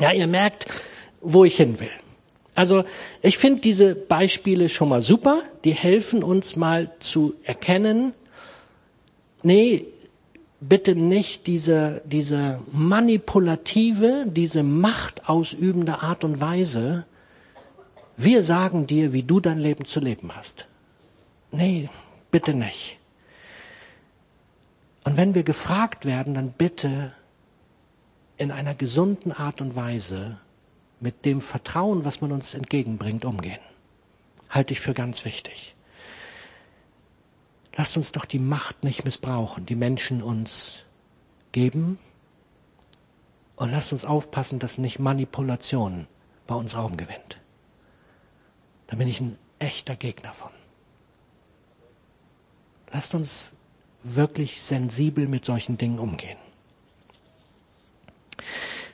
Ja, 0.00 0.10
ihr 0.10 0.26
merkt, 0.26 0.66
wo 1.20 1.44
ich 1.44 1.54
hin 1.54 1.78
will. 1.78 1.92
Also 2.56 2.82
ich 3.22 3.38
finde 3.38 3.60
diese 3.60 3.94
Beispiele 3.94 4.68
schon 4.68 4.88
mal 4.88 5.00
super. 5.00 5.42
Die 5.62 5.74
helfen 5.74 6.24
uns 6.24 6.56
mal 6.56 6.90
zu 6.98 7.34
erkennen, 7.44 8.14
nee, 9.44 9.86
bitte 10.58 10.96
nicht 10.96 11.46
diese, 11.46 12.02
diese 12.04 12.58
manipulative, 12.72 14.26
diese 14.26 14.64
machtausübende 14.64 16.02
Art 16.02 16.24
und 16.24 16.40
Weise. 16.40 17.04
Wir 18.16 18.42
sagen 18.42 18.86
dir, 18.86 19.12
wie 19.12 19.22
du 19.22 19.40
dein 19.40 19.58
Leben 19.58 19.84
zu 19.84 20.00
leben 20.00 20.34
hast. 20.34 20.68
Nee, 21.50 21.88
bitte 22.30 22.54
nicht. 22.54 22.98
Und 25.04 25.16
wenn 25.16 25.34
wir 25.34 25.42
gefragt 25.42 26.04
werden, 26.04 26.34
dann 26.34 26.52
bitte 26.52 27.12
in 28.36 28.50
einer 28.50 28.74
gesunden 28.74 29.32
Art 29.32 29.60
und 29.60 29.74
Weise 29.74 30.38
mit 31.00 31.24
dem 31.24 31.40
Vertrauen, 31.40 32.04
was 32.04 32.20
man 32.20 32.32
uns 32.32 32.54
entgegenbringt, 32.54 33.24
umgehen. 33.24 33.60
Halte 34.48 34.72
ich 34.72 34.80
für 34.80 34.94
ganz 34.94 35.24
wichtig. 35.24 35.74
Lasst 37.74 37.96
uns 37.96 38.12
doch 38.12 38.24
die 38.24 38.38
Macht 38.38 38.84
nicht 38.84 39.04
missbrauchen, 39.04 39.66
die 39.66 39.74
Menschen 39.74 40.22
uns 40.22 40.84
geben. 41.52 41.98
Und 43.56 43.70
lasst 43.70 43.92
uns 43.92 44.04
aufpassen, 44.04 44.58
dass 44.58 44.78
nicht 44.78 44.98
Manipulation 44.98 46.06
bei 46.46 46.54
uns 46.54 46.76
Raum 46.76 46.96
gewinnt. 46.96 47.41
Da 48.92 48.98
bin 48.98 49.08
ich 49.08 49.22
ein 49.22 49.38
echter 49.58 49.96
Gegner 49.96 50.34
von. 50.34 50.50
Lasst 52.92 53.14
uns 53.14 53.52
wirklich 54.02 54.60
sensibel 54.60 55.28
mit 55.28 55.46
solchen 55.46 55.78
Dingen 55.78 55.98
umgehen. 55.98 56.36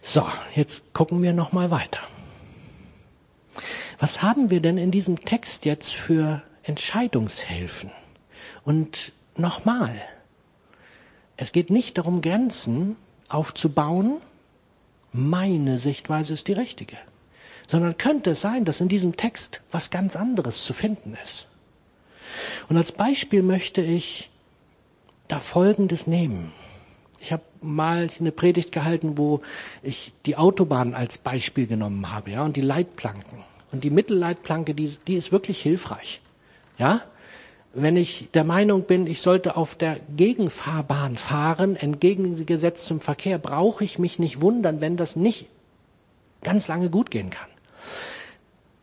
So, 0.00 0.24
jetzt 0.54 0.94
gucken 0.94 1.20
wir 1.20 1.32
noch 1.32 1.50
mal 1.50 1.72
weiter. 1.72 1.98
Was 3.98 4.22
haben 4.22 4.52
wir 4.52 4.62
denn 4.62 4.78
in 4.78 4.92
diesem 4.92 5.24
Text 5.24 5.64
jetzt 5.64 5.94
für 5.94 6.44
Entscheidungshilfen? 6.62 7.90
Und 8.62 9.10
nochmal, 9.34 10.00
es 11.36 11.50
geht 11.50 11.70
nicht 11.70 11.98
darum, 11.98 12.20
Grenzen 12.20 12.94
aufzubauen. 13.28 14.20
Meine 15.10 15.76
Sichtweise 15.76 16.34
ist 16.34 16.46
die 16.46 16.52
richtige. 16.52 16.98
Sondern 17.68 17.96
könnte 17.96 18.30
es 18.30 18.40
sein, 18.40 18.64
dass 18.64 18.80
in 18.80 18.88
diesem 18.88 19.16
Text 19.16 19.60
was 19.70 19.90
ganz 19.90 20.16
anderes 20.16 20.64
zu 20.64 20.72
finden 20.72 21.16
ist. 21.22 21.46
Und 22.68 22.76
als 22.76 22.90
Beispiel 22.92 23.42
möchte 23.42 23.82
ich 23.82 24.30
da 25.28 25.38
Folgendes 25.38 26.06
nehmen. 26.06 26.52
Ich 27.20 27.32
habe 27.32 27.42
mal 27.60 28.08
eine 28.18 28.32
Predigt 28.32 28.72
gehalten, 28.72 29.18
wo 29.18 29.42
ich 29.82 30.12
die 30.26 30.36
Autobahn 30.36 30.94
als 30.94 31.18
Beispiel 31.18 31.66
genommen 31.66 32.10
habe, 32.10 32.30
ja, 32.30 32.42
und 32.42 32.56
die 32.56 32.62
Leitplanken. 32.62 33.44
Und 33.70 33.84
die 33.84 33.90
Mittelleitplanke, 33.90 34.74
die, 34.74 34.96
die 35.06 35.16
ist 35.16 35.32
wirklich 35.32 35.60
hilfreich. 35.60 36.20
Ja, 36.78 37.02
wenn 37.74 37.96
ich 37.96 38.28
der 38.32 38.44
Meinung 38.44 38.84
bin, 38.84 39.06
ich 39.06 39.20
sollte 39.20 39.56
auf 39.56 39.76
der 39.76 40.00
Gegenfahrbahn 40.16 41.16
fahren, 41.16 41.76
entgegengesetzt 41.76 42.86
zum 42.86 43.00
Verkehr, 43.00 43.38
brauche 43.38 43.84
ich 43.84 43.98
mich 43.98 44.18
nicht 44.18 44.40
wundern, 44.40 44.80
wenn 44.80 44.96
das 44.96 45.16
nicht 45.16 45.50
ganz 46.42 46.68
lange 46.68 46.88
gut 46.88 47.10
gehen 47.10 47.30
kann. 47.30 47.48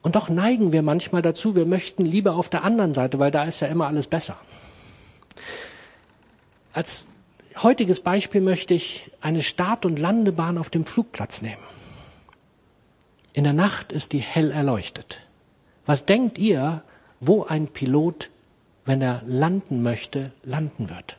Und 0.02 0.15
doch 0.15 0.30
neigen 0.30 0.72
wir 0.72 0.82
manchmal 0.82 1.22
dazu, 1.22 1.56
wir 1.56 1.65
möchten 1.65 2.06
lieber 2.06 2.36
auf 2.36 2.50
der 2.50 2.63
anderen 2.63 2.94
Seite, 2.94 3.18
weil 3.20 3.32
da 3.32 3.44
ist 3.46 3.60
ja 3.60 3.68
immer 3.68 3.88
alles 3.88 4.08
besser. 4.08 4.38
Als 6.74 7.08
heutiges 7.63 8.02
Beispiel 8.02 8.41
möchte 8.41 8.74
ich 8.74 9.12
eine 9.22 9.41
Start- 9.41 9.86
und 9.86 9.98
Landebahn 10.00 10.58
auf 10.58 10.70
dem 10.70 10.86
Flugplatz 10.86 11.41
nehmen. 11.41 11.63
In 13.34 13.44
der 13.44 13.54
Nacht 13.54 13.91
ist 13.91 14.13
die 14.13 14.20
hell 14.20 14.52
erleuchtet. 14.52 15.20
Was 15.86 16.06
denkt 16.06 16.38
ihr, 16.38 16.84
wo 17.20 17.44
ein 17.44 17.68
Pilot 17.68 18.30
wenn 18.86 19.02
er 19.02 19.24
landen 19.26 19.82
möchte, 19.82 20.32
landen 20.44 20.89
wird. 20.89 21.18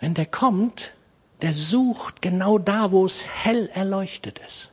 Wenn 0.00 0.14
der 0.14 0.26
kommt, 0.26 0.92
der 1.42 1.52
sucht 1.52 2.22
genau 2.22 2.58
da, 2.58 2.92
wo 2.92 3.04
es 3.04 3.26
hell 3.26 3.68
erleuchtet 3.74 4.40
ist. 4.46 4.70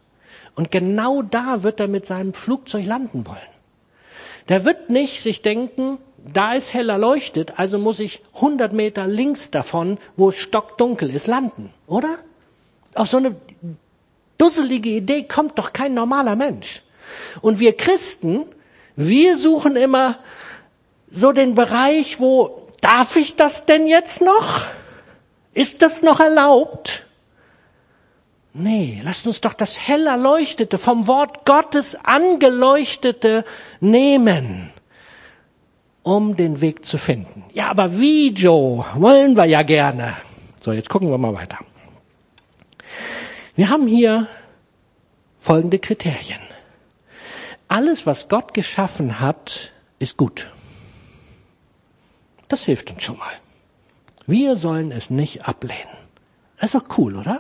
Und 0.56 0.72
genau 0.72 1.24
da 1.24 1.64
wird 1.64 1.80
er 1.80 1.88
mit 1.88 2.06
seinem 2.06 2.34
Flugzeug 2.34 2.86
landen 2.86 3.26
wollen. 3.26 3.38
Der 4.50 4.66
wird 4.66 4.90
nicht 4.90 5.22
sich 5.22 5.42
denken, 5.42 5.98
da 6.18 6.54
ist 6.54 6.74
hell 6.74 6.90
erleuchtet, 6.90 7.54
also 7.58 7.80
muss 7.80 8.00
ich 8.00 8.22
100 8.36 8.74
Meter 8.74 9.08
links 9.08 9.52
davon, 9.52 9.98
wo 10.16 10.30
es 10.30 10.38
stockdunkel 10.38 11.10
ist, 11.10 11.28
landen, 11.28 11.74
oder? 11.88 12.18
Auf 12.94 13.08
so 13.08 13.18
eine 13.18 13.36
dusselige 14.38 14.90
Idee 14.90 15.24
kommt 15.24 15.58
doch 15.58 15.74
kein 15.74 15.94
normaler 15.94 16.36
Mensch. 16.36 16.84
Und 17.42 17.60
wir 17.60 17.76
Christen, 17.76 18.46
wir 18.96 19.38
suchen 19.38 19.76
immer 19.76 20.20
so 21.10 21.32
den 21.32 21.56
Bereich, 21.56 22.20
wo 22.20 22.68
darf 22.82 23.16
ich 23.16 23.36
das 23.36 23.66
denn 23.66 23.88
jetzt 23.88 24.22
noch? 24.22 24.66
Ist 25.54 25.82
das 25.82 26.02
noch 26.02 26.20
erlaubt? 26.20 27.06
Nee, 28.54 29.02
lasst 29.04 29.28
uns 29.28 29.42
doch 29.42 29.54
das 29.54 29.80
hell 29.80 30.08
erleuchtete, 30.08 30.78
vom 30.78 31.08
Wort 31.08 31.46
Gottes 31.46 31.98
angeleuchtete 32.04 33.46
nehmen, 33.80 34.72
um 36.04 36.36
den 36.36 36.62
Weg 36.62 36.84
zu 36.84 36.98
finden. 36.98 37.46
Ja, 37.54 37.70
aber 37.70 38.00
wie, 38.00 38.32
Joe? 38.32 38.86
Wollen 38.96 39.36
wir 39.36 39.46
ja 39.46 39.62
gerne. 39.62 40.18
So, 40.62 40.72
jetzt 40.72 40.90
gucken 40.90 41.10
wir 41.10 41.18
mal 41.18 41.34
weiter. 41.34 41.60
Wir 43.56 43.70
haben 43.70 43.88
hier 43.88 44.28
folgende 45.38 45.80
Kriterien 45.80 46.40
alles, 47.70 48.06
was 48.06 48.28
Gott 48.28 48.54
geschaffen 48.54 49.22
hat, 49.22 49.72
ist 50.00 50.18
gut. 50.18 50.52
Das 52.50 52.66
hilft 52.66 52.92
uns 52.92 53.04
schon 53.04 53.18
mal. 53.18 53.32
Wir 54.30 54.56
sollen 54.56 54.92
es 54.92 55.10
nicht 55.10 55.48
ablehnen. 55.48 55.98
Das 56.60 56.76
ist 56.76 56.80
doch 56.80 56.98
cool, 57.00 57.16
oder? 57.16 57.40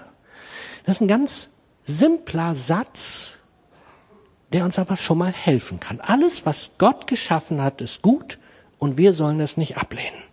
Das 0.85 0.95
ist 0.95 1.01
ein 1.01 1.07
ganz 1.07 1.49
simpler 1.83 2.55
Satz, 2.55 3.33
der 4.51 4.65
uns 4.65 4.79
aber 4.79 4.97
schon 4.97 5.19
mal 5.19 5.31
helfen 5.31 5.79
kann. 5.79 6.01
Alles, 6.01 6.47
was 6.47 6.71
Gott 6.79 7.05
geschaffen 7.05 7.61
hat, 7.61 7.79
ist 7.81 8.01
gut 8.01 8.39
und 8.79 8.97
wir 8.97 9.13
sollen 9.13 9.39
es 9.39 9.55
nicht 9.55 9.77
ablehnen. 9.77 10.23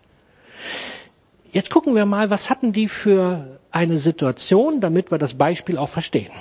Jetzt 1.53 1.71
gucken 1.71 1.95
wir 1.95 2.07
mal, 2.07 2.31
was 2.31 2.49
hatten 2.49 2.73
die 2.73 2.89
für 2.89 3.61
eine 3.71 3.99
Situation, 3.99 4.81
damit 4.81 5.11
wir 5.11 5.19
das 5.19 5.35
Beispiel 5.35 5.77
auch 5.77 5.91
verstehen. 5.91 6.33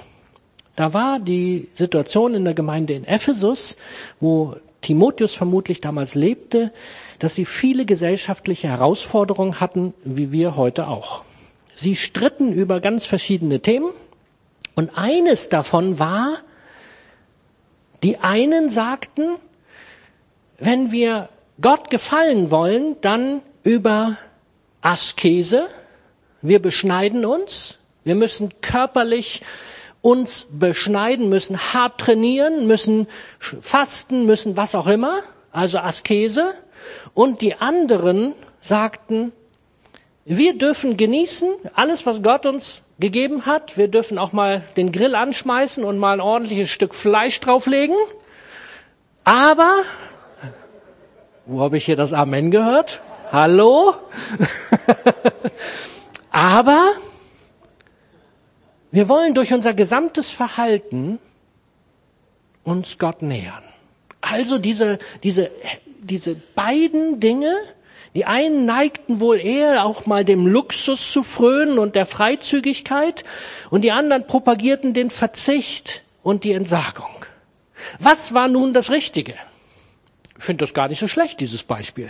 Da 0.77 0.93
war 0.93 1.19
die 1.19 1.67
Situation 1.75 2.35
in 2.35 2.45
der 2.45 2.53
Gemeinde 2.53 2.93
in 2.93 3.03
Ephesus, 3.03 3.75
wo 4.21 4.55
Timotheus 4.79 5.35
vermutlich 5.35 5.81
damals 5.81 6.15
lebte, 6.15 6.71
dass 7.19 7.35
sie 7.35 7.45
viele 7.45 7.85
gesellschaftliche 7.85 8.67
Herausforderungen 8.67 9.59
hatten, 9.59 9.93
wie 10.03 10.31
wir 10.31 10.55
heute 10.55 10.87
auch. 10.87 11.23
Sie 11.73 11.95
stritten 11.95 12.53
über 12.53 12.79
ganz 12.79 13.05
verschiedene 13.05 13.59
Themen. 13.59 13.89
Und 14.75 14.97
eines 14.97 15.49
davon 15.49 15.99
war, 15.99 16.37
die 18.03 18.17
einen 18.17 18.69
sagten, 18.69 19.37
wenn 20.57 20.91
wir 20.91 21.29
Gott 21.61 21.89
gefallen 21.89 22.51
wollen, 22.51 22.95
dann 23.01 23.41
über 23.63 24.17
Askese. 24.81 25.67
Wir 26.41 26.61
beschneiden 26.61 27.25
uns. 27.25 27.77
Wir 28.03 28.15
müssen 28.15 28.49
körperlich 28.61 29.41
uns 30.01 30.47
beschneiden, 30.51 31.29
müssen 31.29 31.57
hart 31.73 31.99
trainieren, 31.99 32.67
müssen 32.67 33.07
fasten, 33.39 34.27
müssen 34.27 34.55
was 34.55 34.75
auch 34.75 34.85
immer. 34.85 35.15
Also 35.51 35.79
Askese. 35.79 36.53
Und 37.13 37.41
die 37.41 37.55
anderen 37.55 38.33
sagten, 38.61 39.31
wir 40.25 40.57
dürfen 40.57 40.97
genießen 40.97 41.49
alles, 41.75 42.05
was 42.05 42.23
Gott 42.23 42.45
uns 42.45 42.83
gegeben 42.99 43.45
hat. 43.45 43.77
Wir 43.77 43.87
dürfen 43.87 44.17
auch 44.17 44.33
mal 44.33 44.63
den 44.75 44.91
Grill 44.91 45.15
anschmeißen 45.15 45.83
und 45.83 45.99
mal 45.99 46.13
ein 46.13 46.21
ordentliches 46.21 46.69
Stück 46.69 46.95
Fleisch 46.95 47.39
drauflegen. 47.39 47.95
Aber, 49.23 49.71
wo 51.45 51.61
habe 51.61 51.77
ich 51.77 51.85
hier 51.85 51.95
das 51.95 52.13
Amen 52.13 52.49
gehört? 52.49 53.01
Hallo? 53.31 53.95
Aber 56.31 56.93
wir 58.91 59.09
wollen 59.09 59.33
durch 59.33 59.53
unser 59.53 59.73
gesamtes 59.73 60.31
Verhalten 60.31 61.19
uns 62.63 62.97
Gott 62.97 63.21
nähern. 63.21 63.63
Also 64.21 64.57
diese, 64.57 64.99
diese, 65.21 65.51
diese 66.05 66.35
beiden 66.35 67.19
Dinge, 67.19 67.53
die 68.13 68.25
einen 68.25 68.65
neigten 68.65 69.19
wohl 69.19 69.37
eher 69.37 69.85
auch 69.85 70.05
mal 70.05 70.23
dem 70.23 70.47
Luxus 70.47 71.11
zu 71.11 71.23
frönen 71.23 71.79
und 71.79 71.95
der 71.95 72.05
Freizügigkeit 72.05 73.23
und 73.69 73.81
die 73.81 73.91
anderen 73.91 74.25
propagierten 74.25 74.93
den 74.93 75.09
Verzicht 75.09 76.03
und 76.23 76.43
die 76.43 76.53
Entsagung. 76.53 77.25
Was 77.99 78.33
war 78.33 78.47
nun 78.47 78.73
das 78.73 78.89
Richtige? 78.89 79.35
Ich 80.37 80.43
finde 80.43 80.63
das 80.63 80.73
gar 80.73 80.87
nicht 80.87 80.99
so 80.99 81.07
schlecht, 81.07 81.39
dieses 81.39 81.63
Beispiel. 81.63 82.09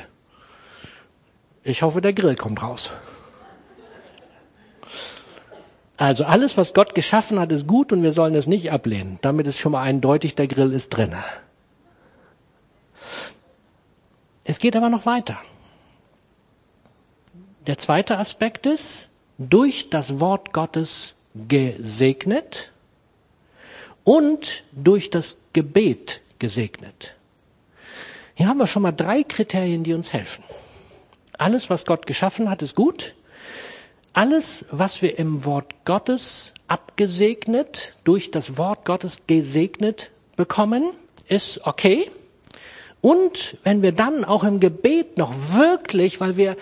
Ich 1.64 1.82
hoffe, 1.82 2.02
der 2.02 2.14
Grill 2.14 2.36
kommt 2.36 2.62
raus. 2.62 2.94
Also 5.98 6.26
alles, 6.26 6.58
was 6.58 6.74
Gott 6.74 6.94
geschaffen 6.94 7.40
hat, 7.40 7.52
ist 7.52 7.68
gut 7.68 7.92
und 7.94 8.04
wir 8.04 8.12
sollen 8.12 8.36
es 8.36 8.48
nicht 8.48 8.72
ablehnen. 8.72 9.18
Damit 9.22 9.48
ist 9.48 9.60
schon 9.60 9.72
mal 9.72 9.82
eindeutig, 9.82 10.36
der 10.36 10.48
Grill 10.48 10.74
ist 10.74 10.90
drinne. 10.90 11.24
Es 14.46 14.60
geht 14.60 14.76
aber 14.76 14.90
noch 14.90 15.06
weiter. 15.06 15.42
Der 17.68 17.78
zweite 17.80 18.20
Aspekt 18.20 18.68
ist, 18.68 19.10
durch 19.38 19.90
das 19.90 20.20
Wort 20.20 20.54
Gottes 20.54 21.16
gesegnet 21.34 22.72
und 24.04 24.64
durch 24.72 25.10
das 25.10 25.38
Gebet 25.52 26.22
gesegnet. 26.40 27.16
Hier 28.36 28.48
haben 28.48 28.60
wir 28.60 28.68
schon 28.68 28.84
mal 28.84 28.92
drei 28.92 29.24
Kriterien, 29.24 29.84
die 29.84 29.94
uns 29.94 30.14
helfen. 30.14 30.44
Alles, 31.38 31.70
was 31.70 31.86
Gott 31.86 32.06
geschaffen 32.06 32.50
hat, 32.50 32.62
ist 32.62 32.76
gut. 32.76 33.16
Alles, 34.14 34.66
was 34.70 35.02
wir 35.02 35.18
im 35.18 35.44
Wort 35.44 35.74
Gottes 35.86 36.54
abgesegnet, 36.68 37.94
durch 38.04 38.32
das 38.32 38.58
Wort 38.58 38.86
Gottes 38.86 39.26
gesegnet 39.28 40.12
bekommen, 40.36 40.92
ist 41.28 41.66
okay. 41.66 42.10
Und 43.06 43.58
wenn 43.64 43.84
wir 43.84 43.92
dann 43.92 44.26
auch 44.26 44.44
im 44.44 44.60
Gebet 44.60 45.20
noch 45.20 45.32
wirklich, 45.54 46.20
weil 46.22 46.38
wir 46.38 46.58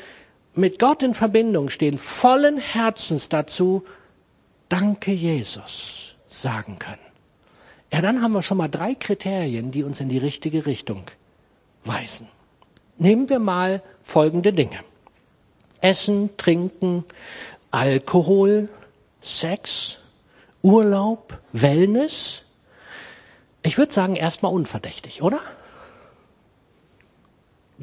mit 0.54 0.78
Gott 0.78 1.02
in 1.02 1.14
Verbindung 1.14 1.70
stehen, 1.70 1.98
vollen 1.98 2.58
Herzens 2.58 3.30
dazu 3.30 3.86
Danke 4.68 5.14
Jesus 5.14 6.18
sagen 6.28 6.80
können. 6.80 7.00
Ja, 7.94 8.02
dann 8.02 8.22
haben 8.22 8.34
wir 8.34 8.42
schon 8.42 8.58
mal 8.58 8.68
drei 8.68 8.94
Kriterien, 8.94 9.72
die 9.72 9.84
uns 9.84 10.02
in 10.02 10.10
die 10.10 10.18
richtige 10.18 10.66
Richtung 10.66 11.06
weisen. 11.86 12.28
Nehmen 12.98 13.30
wir 13.30 13.40
mal 13.40 13.82
folgende 14.02 14.52
Dinge. 14.52 14.80
Essen, 15.80 16.36
Trinken, 16.36 17.06
Alkohol, 17.72 18.68
Sex, 19.22 19.98
Urlaub, 20.62 21.40
Wellness. 21.54 22.44
Ich 23.62 23.78
würde 23.78 23.94
sagen, 23.94 24.18
erstmal 24.18 24.52
unverdächtig, 24.52 25.22
oder? 25.22 25.40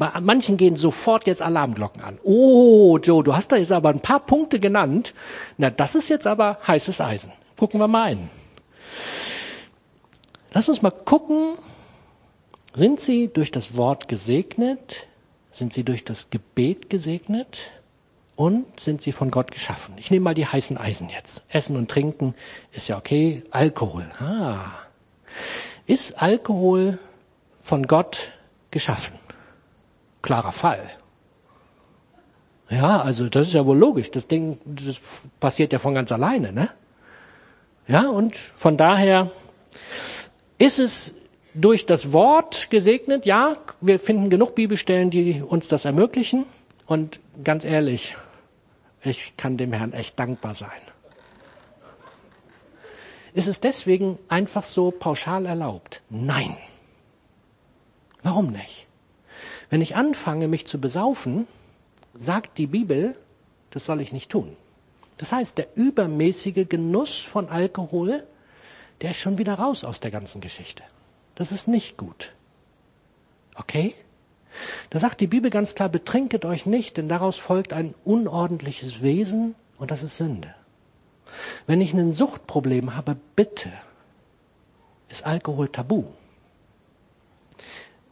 Bei 0.01 0.19
manchen 0.19 0.57
gehen 0.57 0.77
sofort 0.77 1.27
jetzt 1.27 1.43
Alarmglocken 1.43 2.03
an. 2.03 2.19
Oh, 2.23 2.97
Joe, 2.97 3.23
du 3.23 3.37
hast 3.37 3.53
da 3.53 3.57
jetzt 3.57 3.71
aber 3.71 3.91
ein 3.91 4.01
paar 4.01 4.21
Punkte 4.21 4.59
genannt. 4.59 5.13
Na, 5.59 5.69
das 5.69 5.95
ist 5.95 6.09
jetzt 6.09 6.27
aber 6.27 6.59
heißes 6.67 7.03
Eisen. 7.03 7.33
Gucken 7.59 7.81
wir 7.81 7.87
mal 7.87 8.05
ein. 8.05 8.31
Lass 10.55 10.71
uns 10.71 10.81
mal 10.81 10.91
gucken, 10.91 11.59
sind 12.73 12.99
sie 12.99 13.29
durch 13.29 13.51
das 13.51 13.77
Wort 13.77 14.09
gesegnet? 14.09 15.07
Sind 15.53 15.75
sie 15.75 15.85
durch 15.85 16.03
das 16.03 16.31
Gebet 16.31 16.89
gesegnet? 16.89 17.71
Und 18.37 18.81
sind 18.81 19.03
sie 19.03 19.13
von 19.13 19.31
Gott 19.31 19.51
geschaffen? 19.51 19.97
Ich 19.99 20.11
nehme 20.11 20.25
mal 20.25 20.35
die 20.35 20.47
heißen 20.47 20.79
Eisen 20.79 21.11
jetzt. 21.11 21.45
Essen 21.51 21.77
und 21.77 21.91
Trinken 21.91 22.35
ist 22.73 22.89
ja 22.89 22.97
okay. 22.97 23.43
Alkohol. 23.51 24.11
Ah. 24.19 24.71
Ist 25.85 26.23
Alkohol 26.23 26.99
von 27.59 27.87
Gott 27.87 28.33
geschaffen? 28.71 29.20
Klarer 30.23 30.53
Fall. 30.53 30.89
Ja, 32.69 33.01
also 33.01 33.29
das 33.29 33.49
ist 33.49 33.55
ja 33.55 33.67
wohl 33.67 33.77
logisch. 33.77 34.11
Das 34.11 34.29
Ding, 34.29 34.59
das 34.65 35.29
passiert 35.41 35.73
ja 35.73 35.79
von 35.79 35.95
ganz 35.95 36.13
alleine, 36.13 36.53
ne? 36.53 36.69
Ja, 37.89 38.09
und 38.09 38.37
von 38.37 38.77
daher 38.77 39.33
ist 40.59 40.79
es 40.79 41.15
durch 41.55 41.87
das 41.87 42.13
Wort 42.13 42.71
gesegnet. 42.71 43.27
Ja, 43.27 43.57
wir 43.81 43.99
finden 43.99 44.31
genug 44.31 44.55
Bibelstellen, 44.55 45.11
die 45.11 45.43
uns 45.43 45.67
das 45.67 45.85
ermöglichen. 45.85 46.47
Und 46.87 47.19
ganz 47.43 47.65
ehrlich, 47.65 48.17
ich 49.03 49.37
kann 49.37 49.57
dem 49.57 49.73
Herrn 49.73 49.93
echt 49.93 50.19
dankbar 50.19 50.55
sein. 50.55 50.71
Ist 53.33 53.49
es 53.49 53.61
deswegen 53.61 54.19
einfach 54.29 54.65
so 54.65 54.91
pauschal 54.91 55.47
erlaubt? 55.47 56.03
Nein. 56.09 56.57
Warum 58.23 58.51
nicht? 58.51 58.87
Wenn 59.71 59.81
ich 59.81 59.97
anfange, 59.97 60.49
mich 60.49 60.67
zu 60.67 60.81
besaufen, 60.81 61.47
sagt 62.15 62.59
die 62.59 62.67
Bibel, 62.67 63.17
das 63.71 63.85
soll 63.87 64.01
ich 64.01 64.13
nicht 64.13 64.31
tun. 64.31 64.57
Das 65.17 65.33
heißt, 65.33 65.59
der 65.59 65.69
übermäßige 65.77 66.69
Genuss 66.69 67.21
von 67.21 67.49
Alkohol, 67.49 68.25
der 69.01 69.11
ist 69.11 69.19
schon 69.19 69.39
wieder 69.39 69.55
raus 69.55 69.85
aus 69.85 70.01
der 70.01 70.11
ganzen 70.11 70.41
Geschichte. 70.41 70.83
Das 71.37 71.53
ist 71.53 71.69
nicht 71.69 71.97
gut. 71.97 72.35
Okay? 73.55 73.95
Da 74.91 74.99
sagt 74.99 75.21
die 75.21 75.29
Bibel 75.29 75.51
ganz 75.51 75.75
klar, 75.75 75.89
betrinket 75.89 76.45
euch 76.45 76.67
nicht, 76.67 76.97
denn 76.97 77.09
daraus 77.09 77.39
folgt 77.39 77.73
ein 77.73 77.95
unordentliches 78.05 79.03
Wesen 79.03 79.55
und 79.79 79.91
das 79.91 80.03
ist 80.03 80.17
Sünde. 80.17 80.55
Wenn 81.67 81.81
ich 81.81 81.95
ein 81.95 82.13
Suchtproblem 82.13 82.97
habe, 82.97 83.17
bitte, 83.37 83.71
ist 85.09 85.25
Alkohol 85.25 85.69
tabu. 85.69 86.05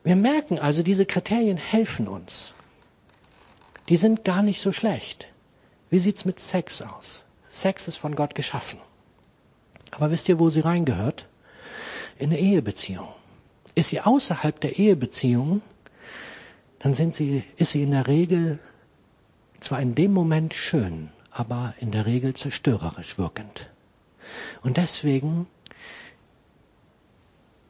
Wir 0.05 0.17
merken 0.17 0.59
also, 0.59 0.83
diese 0.83 1.07
Kriterien 1.07 1.57
helfen 1.57 2.09
uns. 2.09 2.53
Die 3.89 3.97
sind 3.97 4.25
gar 4.25 4.43
nicht 4.43 4.61
so 4.61 4.73
schlecht. 4.73 5.29
Wie 5.91 5.99
sieht's 5.99 6.25
mit 6.25 6.39
Sex 6.39 6.83
aus? 6.83 7.25
Sex 7.49 7.89
ist 7.89 7.97
von 7.97 8.15
Gott 8.15 8.35
geschaffen. 8.35 8.79
Aber 9.91 10.11
wisst 10.11 10.29
ihr, 10.29 10.39
wo 10.39 10.51
sie 10.51 10.61
reingehört? 10.61 11.27
In 12.19 12.31
eine 12.31 12.39
Ehebeziehung. 12.39 13.09
Ist 13.75 13.91
sie 13.91 14.01
außerhalb 14.01 14.61
der 14.61 14.79
Ehebeziehung, 14.79 15.63
dann 16.81 16.95
sind 16.95 17.15
sie, 17.15 17.45
ist 17.57 17.73
sie 17.73 17.83
in 17.83 17.93
der 17.93 18.07
Regel 18.07 18.59
zwar 19.61 19.81
in 19.81 19.95
dem 19.95 20.13
Moment 20.13 20.55
schön, 20.55 21.11
aber 21.31 21.75
in 21.81 21.91
der 21.91 22.07
Regel 22.07 22.35
zerstörerisch 22.35 23.19
wirkend. 23.19 23.69
Und 24.63 24.77
deswegen 24.77 25.47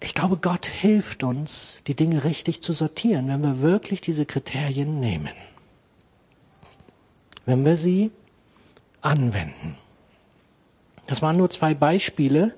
ich 0.01 0.15
glaube, 0.15 0.37
Gott 0.37 0.67
hilft 0.67 1.23
uns, 1.25 1.79
die 1.87 1.95
Dinge 1.95 2.25
richtig 2.25 2.63
zu 2.63 2.73
sortieren, 2.73 3.29
wenn 3.29 3.43
wir 3.43 3.61
wirklich 3.61 4.01
diese 4.01 4.27
Kriterien 4.27 5.01
nehmen. 5.01 5.33
Wenn 7.47 7.65
wir 7.65 7.77
sie 7.77 8.11
anwenden. 9.01 9.77
Das 11.07 11.23
waren 11.23 11.37
nur 11.37 11.51
zwei 11.51 11.75
Beispiele. 11.75 12.55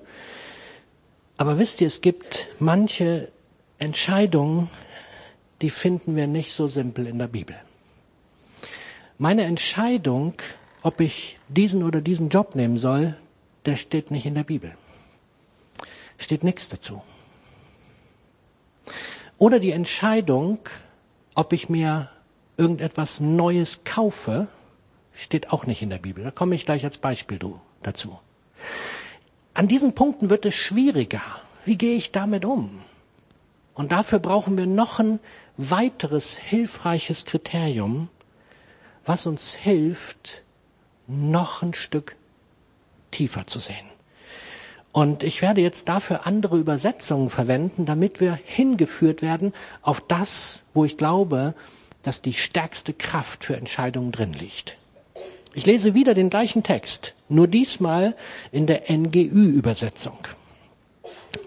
Aber 1.37 1.57
wisst 1.57 1.81
ihr, 1.81 1.87
es 1.87 2.01
gibt 2.01 2.47
manche 2.59 3.31
Entscheidungen, 3.79 4.69
die 5.61 5.69
finden 5.71 6.15
wir 6.15 6.27
nicht 6.27 6.53
so 6.53 6.67
simpel 6.67 7.07
in 7.07 7.17
der 7.17 7.27
Bibel. 7.27 7.55
Meine 9.17 9.43
Entscheidung, 9.43 10.33
ob 10.83 10.99
ich 10.99 11.39
diesen 11.47 11.83
oder 11.83 12.01
diesen 12.01 12.29
Job 12.29 12.55
nehmen 12.55 12.77
soll, 12.77 13.15
der 13.65 13.75
steht 13.75 14.11
nicht 14.11 14.25
in 14.25 14.35
der 14.35 14.43
Bibel. 14.43 14.75
Steht 16.17 16.43
nichts 16.43 16.69
dazu. 16.69 17.01
Oder 19.41 19.57
die 19.57 19.71
Entscheidung, 19.71 20.59
ob 21.33 21.51
ich 21.51 21.67
mir 21.67 22.11
irgendetwas 22.57 23.19
Neues 23.19 23.83
kaufe, 23.83 24.47
Steht 25.13 25.51
auch 25.51 25.65
nicht 25.65 25.81
in 25.81 25.89
der 25.89 25.97
Bibel. 25.97 26.23
Da 26.23 26.31
komme 26.31 26.55
ich 26.55 26.65
gleich 26.65 26.83
als 26.83 26.97
Beispiel 26.97 27.37
dazu. 27.83 28.19
An 29.53 29.67
diesen 29.67 29.93
Punkten 29.93 30.29
wird 30.29 30.45
es 30.45 30.55
schwieriger. 30.55 31.21
Wie 31.65 31.77
gehe 31.77 31.95
ich 31.95 32.11
damit 32.11 32.45
um? 32.45 32.81
Und 33.73 33.91
dafür 33.91 34.19
brauchen 34.19 34.57
wir 34.57 34.67
noch 34.67 34.99
ein 34.99 35.19
weiteres 35.57 36.37
hilfreiches 36.37 37.25
Kriterium, 37.25 38.09
was 39.05 39.27
uns 39.27 39.53
hilft, 39.53 40.43
noch 41.07 41.61
ein 41.61 41.73
Stück 41.73 42.15
tiefer 43.11 43.47
zu 43.47 43.59
sehen. 43.59 43.90
Und 44.91 45.23
ich 45.23 45.41
werde 45.41 45.61
jetzt 45.61 45.87
dafür 45.87 46.25
andere 46.27 46.57
Übersetzungen 46.57 47.29
verwenden, 47.29 47.85
damit 47.85 48.19
wir 48.19 48.37
hingeführt 48.43 49.21
werden 49.21 49.53
auf 49.81 50.01
das, 50.01 50.63
wo 50.73 50.83
ich 50.83 50.97
glaube, 50.97 51.55
dass 52.03 52.21
die 52.21 52.33
stärkste 52.33 52.93
Kraft 52.93 53.45
für 53.45 53.55
Entscheidungen 53.55 54.11
drin 54.11 54.33
liegt. 54.33 54.77
Ich 55.53 55.65
lese 55.65 55.93
wieder 55.93 56.13
den 56.13 56.29
gleichen 56.29 56.63
Text, 56.63 57.13
nur 57.29 57.47
diesmal 57.47 58.15
in 58.51 58.67
der 58.67 58.83
NGÜ-Übersetzung. 58.89 60.17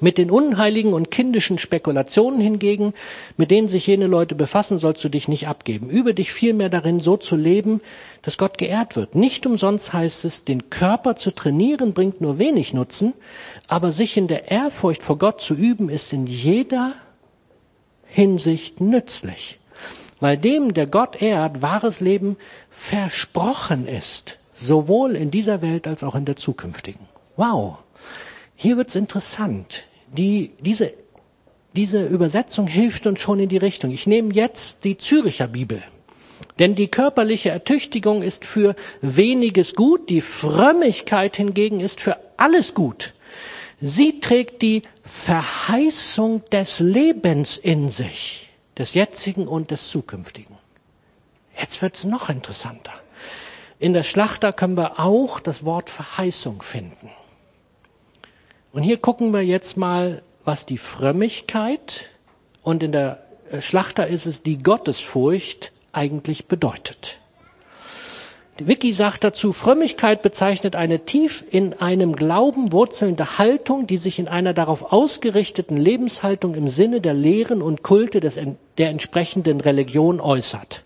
Mit 0.01 0.19
den 0.19 0.31
unheiligen 0.31 0.93
und 0.93 1.11
kindischen 1.11 1.59
Spekulationen 1.59 2.41
hingegen, 2.41 2.95
mit 3.37 3.51
denen 3.51 3.69
sich 3.69 3.87
jene 3.87 4.07
Leute 4.07 4.35
befassen, 4.35 4.79
sollst 4.79 5.05
du 5.05 5.09
dich 5.09 5.29
nicht 5.29 5.47
abgeben. 5.47 5.89
Übe 5.89 6.15
dich 6.15 6.33
vielmehr 6.33 6.69
darin, 6.69 7.01
so 7.01 7.17
zu 7.17 7.37
leben, 7.37 7.81
dass 8.23 8.39
Gott 8.39 8.59
geehrt 8.59 8.97
wird. 8.97 9.15
Nicht 9.15 9.47
umsonst 9.47 9.93
heißt 9.93 10.25
es, 10.25 10.45
den 10.45 10.71
Körper 10.71 11.17
zu 11.17 11.31
trainieren 11.31 11.93
bringt 11.93 12.21
nur 12.21 12.39
wenig 12.39 12.73
Nutzen, 12.73 13.13
aber 13.69 13.93
sich 13.93 14.17
in 14.17 14.29
der 14.29 14.51
Ehrfurcht 14.51 15.03
vor 15.03 15.19
Gott 15.19 15.41
zu 15.41 15.55
üben, 15.55 15.89
ist 15.89 16.13
in 16.13 16.27
jeder 16.27 16.93
Hinsicht 18.07 18.81
nützlich. 18.81 19.59
Weil 20.21 20.39
dem, 20.39 20.73
der 20.73 20.87
Gott 20.87 21.21
ehrt, 21.21 21.61
wahres 21.61 22.01
Leben 22.01 22.37
versprochen 22.71 23.87
ist, 23.87 24.39
sowohl 24.55 25.17
in 25.17 25.31
dieser 25.31 25.61
Welt 25.61 25.87
als 25.87 26.05
auch 26.05 26.15
in 26.15 26.25
der 26.25 26.37
zukünftigen. 26.37 27.07
Wow. 27.37 27.79
Hier 28.57 28.77
wird's 28.77 28.95
interessant. 28.95 29.85
Die, 30.09 30.53
diese, 30.61 30.93
diese 31.75 32.05
Übersetzung 32.05 32.67
hilft 32.67 33.07
uns 33.07 33.21
schon 33.21 33.41
in 33.41 33.49
die 33.49 33.57
Richtung. 33.57 33.91
Ich 33.91 34.07
nehme 34.07 34.33
jetzt 34.33 34.85
die 34.85 34.97
Züricher 34.97 35.49
Bibel. 35.49 35.83
Denn 36.59 36.75
die 36.75 36.89
körperliche 36.89 37.51
Ertüchtigung 37.51 38.23
ist 38.23 38.45
für 38.45 38.77
weniges 39.01 39.75
gut, 39.75 40.09
die 40.09 40.21
Frömmigkeit 40.21 41.37
hingegen 41.37 41.81
ist 41.81 42.01
für 42.01 42.17
alles 42.37 42.75
gut. 42.75 43.15
Sie 43.79 44.21
trägt 44.21 44.63
die 44.63 44.83
Verheißung 45.03 46.43
des 46.51 46.79
Lebens 46.79 47.57
in 47.57 47.89
sich, 47.89 48.51
des 48.79 48.95
jetzigen 48.95 49.49
und 49.49 49.73
des 49.73 49.89
zukünftigen. 49.89 50.57
Jetzt 51.59 51.83
wird's 51.83 52.05
noch 52.05 52.29
interessanter. 52.29 52.93
In 53.79 53.93
der 53.93 54.05
Schlachter 54.05 54.53
können 54.53 54.77
wir 54.77 55.01
auch 55.01 55.41
das 55.41 55.65
Wort 55.65 55.91
Verheißung 55.91 56.63
finden. 56.63 57.11
Und 58.75 58.83
hier 58.83 58.97
gucken 58.97 59.33
wir 59.33 59.43
jetzt 59.43 59.77
mal, 59.77 60.23
was 60.45 60.67
die 60.67 60.79
Frömmigkeit 60.79 62.07
und 62.65 62.83
in 62.83 62.91
der 62.91 63.23
äh, 63.49 63.63
Schlachter 63.63 64.09
ist 64.09 64.27
es 64.27 64.43
die 64.43 64.59
Gottesfurcht 64.59 65.71
eigentlich 65.93 66.47
bedeutet. 66.47 67.21
Wiki 68.59 68.93
sagt 68.93 69.23
dazu, 69.23 69.53
Frömmigkeit 69.53 70.23
bezeichnet 70.23 70.75
eine 70.75 71.05
tief 71.05 71.45
in 71.49 71.75
einem 71.75 72.17
Glauben 72.17 72.73
wurzelnde 72.73 73.39
Haltung, 73.39 73.87
die 73.87 73.97
sich 73.97 74.19
in 74.19 74.27
einer 74.27 74.55
darauf 74.55 74.93
ausgerichteten 74.93 75.77
Lebenshaltung 75.77 76.57
im 76.57 76.67
Sinne 76.67 77.01
der 77.01 77.15
Lehren 77.15 77.63
und 77.63 77.85
Kulte 77.85 78.19
des, 78.19 78.41
der 78.79 78.91
entsprechenden 78.91 79.61
Religion 79.61 80.21
äußert. 80.21 80.83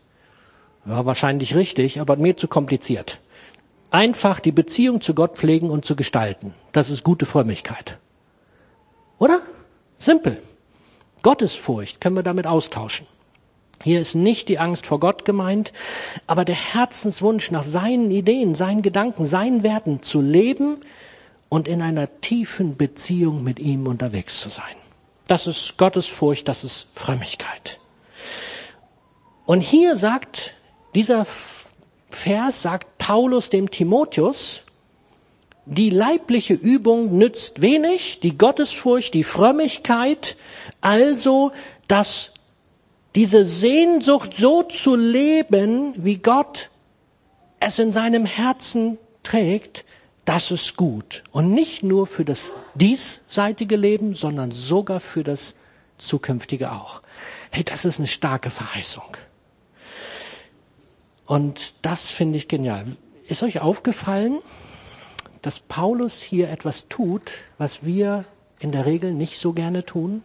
Ja, 0.84 1.06
wahrscheinlich 1.06 1.54
richtig, 1.54 2.00
aber 2.00 2.16
mir 2.16 2.36
zu 2.36 2.48
kompliziert 2.48 3.18
einfach 3.90 4.40
die 4.40 4.52
Beziehung 4.52 5.00
zu 5.00 5.14
Gott 5.14 5.36
pflegen 5.36 5.70
und 5.70 5.84
zu 5.84 5.96
gestalten. 5.96 6.54
Das 6.72 6.90
ist 6.90 7.04
gute 7.04 7.26
Frömmigkeit. 7.26 7.98
Oder? 9.18 9.40
Simpel. 9.96 10.42
Gottesfurcht 11.22 12.00
können 12.00 12.16
wir 12.16 12.22
damit 12.22 12.46
austauschen. 12.46 13.06
Hier 13.82 14.00
ist 14.00 14.14
nicht 14.14 14.48
die 14.48 14.58
Angst 14.58 14.86
vor 14.86 14.98
Gott 14.98 15.24
gemeint, 15.24 15.72
aber 16.26 16.44
der 16.44 16.56
Herzenswunsch 16.56 17.50
nach 17.50 17.62
seinen 17.62 18.10
Ideen, 18.10 18.54
seinen 18.54 18.82
Gedanken, 18.82 19.24
seinen 19.24 19.62
Werten 19.62 20.02
zu 20.02 20.20
leben 20.20 20.78
und 21.48 21.68
in 21.68 21.80
einer 21.80 22.20
tiefen 22.20 22.76
Beziehung 22.76 23.44
mit 23.44 23.58
ihm 23.58 23.86
unterwegs 23.86 24.40
zu 24.40 24.48
sein. 24.48 24.74
Das 25.28 25.46
ist 25.46 25.76
Gottesfurcht, 25.76 26.48
das 26.48 26.64
ist 26.64 26.88
Frömmigkeit. 26.92 27.78
Und 29.46 29.60
hier 29.60 29.96
sagt 29.96 30.54
dieser 30.94 31.26
Vers 32.10 32.62
sagt 32.62 32.97
Paulus 33.08 33.48
dem 33.48 33.70
Timotheus, 33.70 34.64
die 35.64 35.88
leibliche 35.88 36.52
Übung 36.52 37.16
nützt 37.16 37.62
wenig, 37.62 38.20
die 38.20 38.36
Gottesfurcht, 38.36 39.14
die 39.14 39.24
Frömmigkeit, 39.24 40.36
also 40.82 41.52
dass 41.86 42.32
diese 43.14 43.46
Sehnsucht 43.46 44.36
so 44.36 44.62
zu 44.62 44.94
leben, 44.94 45.94
wie 45.96 46.18
Gott 46.18 46.68
es 47.60 47.78
in 47.78 47.92
seinem 47.92 48.26
Herzen 48.26 48.98
trägt, 49.22 49.86
das 50.26 50.50
ist 50.50 50.76
gut. 50.76 51.24
Und 51.32 51.52
nicht 51.52 51.82
nur 51.82 52.06
für 52.06 52.26
das 52.26 52.52
diesseitige 52.74 53.76
Leben, 53.76 54.12
sondern 54.12 54.50
sogar 54.50 55.00
für 55.00 55.24
das 55.24 55.54
zukünftige 55.96 56.72
auch. 56.72 57.00
Hey, 57.48 57.64
das 57.64 57.86
ist 57.86 58.00
eine 58.00 58.06
starke 58.06 58.50
Verheißung. 58.50 59.16
Und 61.28 61.74
das 61.82 62.08
finde 62.08 62.38
ich 62.38 62.48
genial. 62.48 62.86
Ist 63.26 63.42
euch 63.42 63.60
aufgefallen, 63.60 64.38
dass 65.42 65.60
Paulus 65.60 66.22
hier 66.22 66.48
etwas 66.48 66.88
tut, 66.88 67.32
was 67.58 67.84
wir 67.84 68.24
in 68.58 68.72
der 68.72 68.86
Regel 68.86 69.12
nicht 69.12 69.38
so 69.38 69.52
gerne 69.52 69.84
tun? 69.84 70.22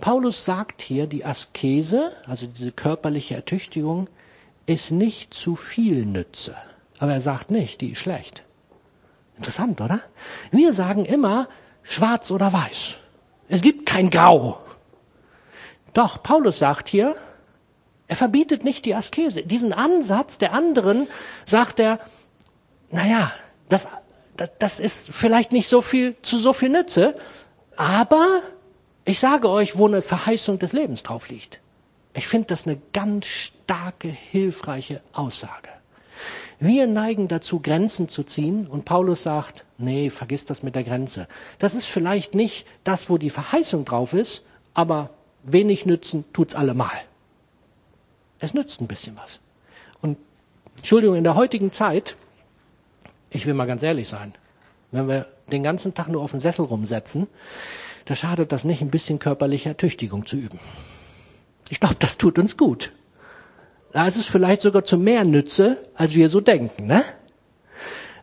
Paulus 0.00 0.44
sagt 0.44 0.80
hier, 0.80 1.08
die 1.08 1.24
Askese, 1.24 2.12
also 2.24 2.46
diese 2.46 2.70
körperliche 2.70 3.34
Ertüchtigung, 3.34 4.08
ist 4.64 4.92
nicht 4.92 5.34
zu 5.34 5.56
viel 5.56 6.06
Nütze. 6.06 6.54
Aber 7.00 7.14
er 7.14 7.20
sagt 7.20 7.50
nicht, 7.50 7.80
die 7.80 7.90
ist 7.90 7.98
schlecht. 7.98 8.44
Interessant, 9.36 9.80
oder? 9.80 9.98
Wir 10.52 10.72
sagen 10.72 11.04
immer 11.04 11.48
schwarz 11.82 12.30
oder 12.30 12.52
weiß. 12.52 13.00
Es 13.48 13.60
gibt 13.60 13.86
kein 13.86 14.08
Grau. 14.08 14.62
Doch, 15.94 16.22
Paulus 16.22 16.60
sagt 16.60 16.86
hier, 16.86 17.16
er 18.12 18.16
verbietet 18.16 18.62
nicht 18.62 18.84
die 18.84 18.94
Askese. 18.94 19.42
Diesen 19.42 19.72
Ansatz 19.72 20.36
der 20.36 20.52
anderen 20.52 21.08
sagt 21.46 21.80
er, 21.80 21.98
naja, 22.90 23.32
das, 23.70 23.88
das, 24.36 24.50
das 24.58 24.80
ist 24.80 25.08
vielleicht 25.10 25.50
nicht 25.50 25.66
so 25.66 25.80
viel, 25.80 26.14
zu 26.20 26.38
so 26.38 26.52
viel 26.52 26.68
Nütze, 26.68 27.16
aber 27.74 28.42
ich 29.06 29.18
sage 29.18 29.48
euch, 29.48 29.78
wo 29.78 29.86
eine 29.86 30.02
Verheißung 30.02 30.58
des 30.58 30.74
Lebens 30.74 31.02
drauf 31.02 31.30
liegt. 31.30 31.60
Ich 32.12 32.26
finde 32.26 32.48
das 32.48 32.66
eine 32.66 32.78
ganz 32.92 33.24
starke, 33.24 34.08
hilfreiche 34.08 35.00
Aussage. 35.14 35.70
Wir 36.60 36.86
neigen 36.86 37.28
dazu, 37.28 37.60
Grenzen 37.60 38.10
zu 38.10 38.24
ziehen 38.24 38.66
und 38.66 38.84
Paulus 38.84 39.22
sagt, 39.22 39.64
nee, 39.78 40.10
vergiss 40.10 40.44
das 40.44 40.62
mit 40.62 40.74
der 40.74 40.84
Grenze. 40.84 41.28
Das 41.58 41.74
ist 41.74 41.86
vielleicht 41.86 42.34
nicht 42.34 42.66
das, 42.84 43.08
wo 43.08 43.16
die 43.16 43.30
Verheißung 43.30 43.86
drauf 43.86 44.12
ist, 44.12 44.44
aber 44.74 45.08
wenig 45.44 45.86
nützen 45.86 46.26
tut's 46.34 46.54
allemal. 46.54 46.92
Es 48.42 48.54
nützt 48.54 48.80
ein 48.80 48.88
bisschen 48.88 49.16
was. 49.16 49.40
Und 50.00 50.18
Entschuldigung, 50.76 51.16
in 51.16 51.22
der 51.22 51.36
heutigen 51.36 51.70
Zeit, 51.70 52.16
ich 53.30 53.46
will 53.46 53.54
mal 53.54 53.66
ganz 53.66 53.84
ehrlich 53.84 54.08
sein, 54.08 54.34
wenn 54.90 55.06
wir 55.06 55.28
den 55.50 55.62
ganzen 55.62 55.94
Tag 55.94 56.08
nur 56.08 56.20
auf 56.20 56.32
dem 56.32 56.40
Sessel 56.40 56.64
rumsetzen, 56.64 57.28
da 58.04 58.16
schadet 58.16 58.50
das 58.50 58.64
nicht, 58.64 58.82
ein 58.82 58.90
bisschen 58.90 59.20
körperliche 59.20 59.68
Ertüchtigung 59.68 60.26
zu 60.26 60.36
üben. 60.36 60.58
Ich 61.68 61.78
glaube, 61.78 61.94
das 62.00 62.18
tut 62.18 62.36
uns 62.36 62.56
gut. 62.56 62.92
Da 63.92 64.08
ist 64.08 64.16
es 64.16 64.26
vielleicht 64.26 64.60
sogar 64.60 64.84
zu 64.84 64.98
mehr 64.98 65.24
Nütze, 65.24 65.88
als 65.94 66.14
wir 66.14 66.28
so 66.28 66.40
denken, 66.40 66.86
ne? 66.86 67.04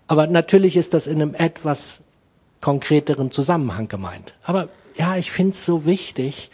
Aber 0.07 0.27
natürlich 0.27 0.75
ist 0.75 0.93
das 0.93 1.07
in 1.07 1.21
einem 1.21 1.33
etwas 1.33 2.01
konkreteren 2.59 3.31
Zusammenhang 3.31 3.87
gemeint. 3.87 4.33
Aber 4.43 4.67
ja, 4.97 5.15
ich 5.15 5.31
finde 5.31 5.51
es 5.51 5.65
so 5.65 5.85
wichtig, 5.85 6.51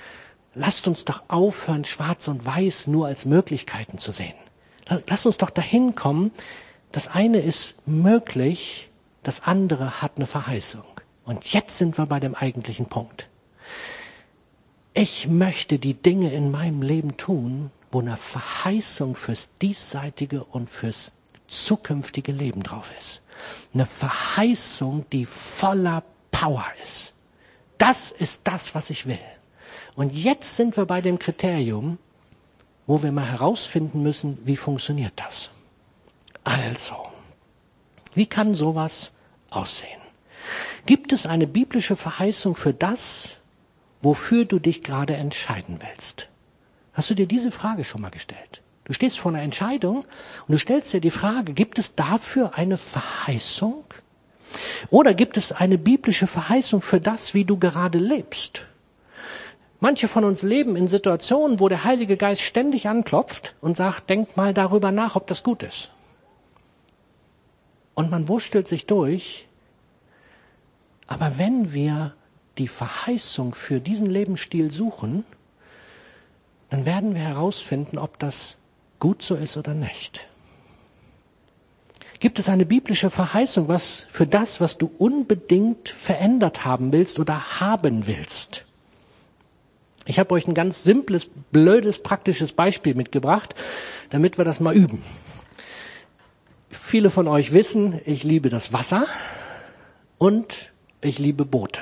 lasst 0.55 0.87
uns 0.87 1.05
doch 1.05 1.23
aufhören, 1.27 1.85
schwarz 1.85 2.27
und 2.27 2.45
weiß 2.45 2.87
nur 2.87 3.07
als 3.07 3.25
Möglichkeiten 3.25 3.97
zu 3.97 4.11
sehen. 4.11 4.33
Lasst 5.07 5.25
uns 5.25 5.37
doch 5.37 5.49
dahin 5.49 5.95
kommen, 5.95 6.31
das 6.91 7.07
eine 7.07 7.39
ist 7.39 7.75
möglich, 7.85 8.89
das 9.23 9.43
andere 9.43 10.01
hat 10.01 10.13
eine 10.15 10.25
Verheißung. 10.25 10.85
Und 11.25 11.51
jetzt 11.53 11.77
sind 11.77 11.97
wir 11.97 12.05
bei 12.05 12.19
dem 12.19 12.35
eigentlichen 12.35 12.85
Punkt. 12.85 13.27
Ich 14.93 15.27
möchte 15.27 15.77
die 15.77 15.95
Dinge 15.95 16.31
in 16.31 16.51
meinem 16.51 16.81
Leben 16.81 17.17
tun, 17.17 17.71
wo 17.91 17.99
eine 17.99 18.15
Verheißung 18.15 19.15
fürs 19.15 19.49
diesseitige 19.61 20.43
und 20.43 20.69
fürs 20.69 21.11
zukünftige 21.47 22.31
Leben 22.31 22.63
drauf 22.63 22.91
ist. 22.97 23.21
Eine 23.73 23.85
Verheißung, 23.85 25.05
die 25.11 25.25
voller 25.25 26.03
Power 26.31 26.65
ist. 26.81 27.13
Das 27.77 28.11
ist 28.11 28.41
das, 28.45 28.73
was 28.75 28.89
ich 28.89 29.05
will. 29.07 29.19
Und 29.95 30.13
jetzt 30.13 30.55
sind 30.55 30.75
wir 30.77 30.85
bei 30.85 31.01
dem 31.01 31.19
Kriterium, 31.19 31.97
wo 32.85 33.01
wir 33.01 33.11
mal 33.11 33.25
herausfinden 33.25 34.03
müssen, 34.03 34.37
wie 34.43 34.57
funktioniert 34.57 35.13
das. 35.15 35.49
Also, 36.43 36.95
wie 38.13 38.25
kann 38.25 38.53
sowas 38.53 39.13
aussehen? 39.49 40.01
Gibt 40.85 41.13
es 41.13 41.25
eine 41.25 41.47
biblische 41.47 41.95
Verheißung 41.95 42.55
für 42.55 42.73
das, 42.73 43.37
wofür 44.01 44.45
du 44.45 44.59
dich 44.59 44.83
gerade 44.83 45.15
entscheiden 45.15 45.79
willst? 45.81 46.29
Hast 46.93 47.09
du 47.09 47.15
dir 47.15 47.25
diese 47.25 47.49
Frage 47.49 47.83
schon 47.83 48.01
mal 48.01 48.11
gestellt? 48.11 48.61
Du 48.83 48.93
stehst 48.93 49.17
vor 49.17 49.31
einer 49.31 49.41
Entscheidung 49.41 50.05
und 50.47 50.51
du 50.51 50.59
stellst 50.59 50.93
dir 50.93 51.01
die 51.01 51.09
Frage, 51.09 51.53
gibt 51.53 51.79
es 51.79 51.95
dafür 51.95 52.53
eine 52.53 52.77
Verheißung? 52.77 53.83
Oder 54.91 55.15
gibt 55.15 55.37
es 55.37 55.51
eine 55.51 55.79
biblische 55.79 56.27
Verheißung 56.27 56.81
für 56.81 57.01
das, 57.01 57.33
wie 57.33 57.45
du 57.45 57.57
gerade 57.57 57.97
lebst? 57.97 58.67
Manche 59.79 60.07
von 60.07 60.23
uns 60.23 60.41
leben 60.41 60.75
in 60.75 60.87
Situationen, 60.87 61.59
wo 61.59 61.67
der 61.67 61.83
Heilige 61.83 62.17
Geist 62.17 62.41
ständig 62.41 62.87
anklopft 62.87 63.55
und 63.61 63.75
sagt, 63.75 64.09
denk 64.09 64.37
mal 64.37 64.53
darüber 64.53 64.91
nach, 64.91 65.15
ob 65.15 65.27
das 65.27 65.43
gut 65.43 65.63
ist. 65.63 65.91
Und 67.93 68.11
man 68.11 68.27
wurstelt 68.27 68.67
sich 68.67 68.85
durch. 68.85 69.47
Aber 71.07 71.37
wenn 71.37 71.73
wir 71.73 72.13
die 72.57 72.67
Verheißung 72.67 73.53
für 73.53 73.79
diesen 73.79 74.07
Lebensstil 74.07 74.71
suchen, 74.71 75.25
dann 76.69 76.85
werden 76.85 77.15
wir 77.15 77.21
herausfinden, 77.21 77.97
ob 77.97 78.17
das 78.17 78.57
gut 78.99 79.21
so 79.21 79.35
ist 79.35 79.57
oder 79.57 79.73
nicht. 79.73 80.27
Gibt 82.19 82.39
es 82.39 82.49
eine 82.49 82.65
biblische 82.65 83.09
Verheißung, 83.09 83.67
was 83.67 84.05
für 84.09 84.25
das, 84.25 84.61
was 84.61 84.77
du 84.77 84.89
unbedingt 84.97 85.89
verändert 85.89 86.65
haben 86.65 86.93
willst 86.93 87.19
oder 87.19 87.59
haben 87.59 88.07
willst? 88.07 88.65
Ich 90.05 90.19
habe 90.19 90.33
euch 90.35 90.47
ein 90.47 90.53
ganz 90.53 90.83
simples, 90.83 91.29
blödes, 91.51 92.01
praktisches 92.01 92.53
Beispiel 92.53 92.93
mitgebracht, 92.93 93.55
damit 94.11 94.37
wir 94.37 94.45
das 94.45 94.59
mal 94.59 94.75
üben. 94.75 95.03
Viele 96.69 97.09
von 97.09 97.27
euch 97.27 97.51
wissen, 97.53 97.99
ich 98.05 98.23
liebe 98.23 98.49
das 98.49 98.71
Wasser 98.71 99.07
und 100.19 100.71
ich 101.01 101.17
liebe 101.17 101.43
Boote. 101.43 101.81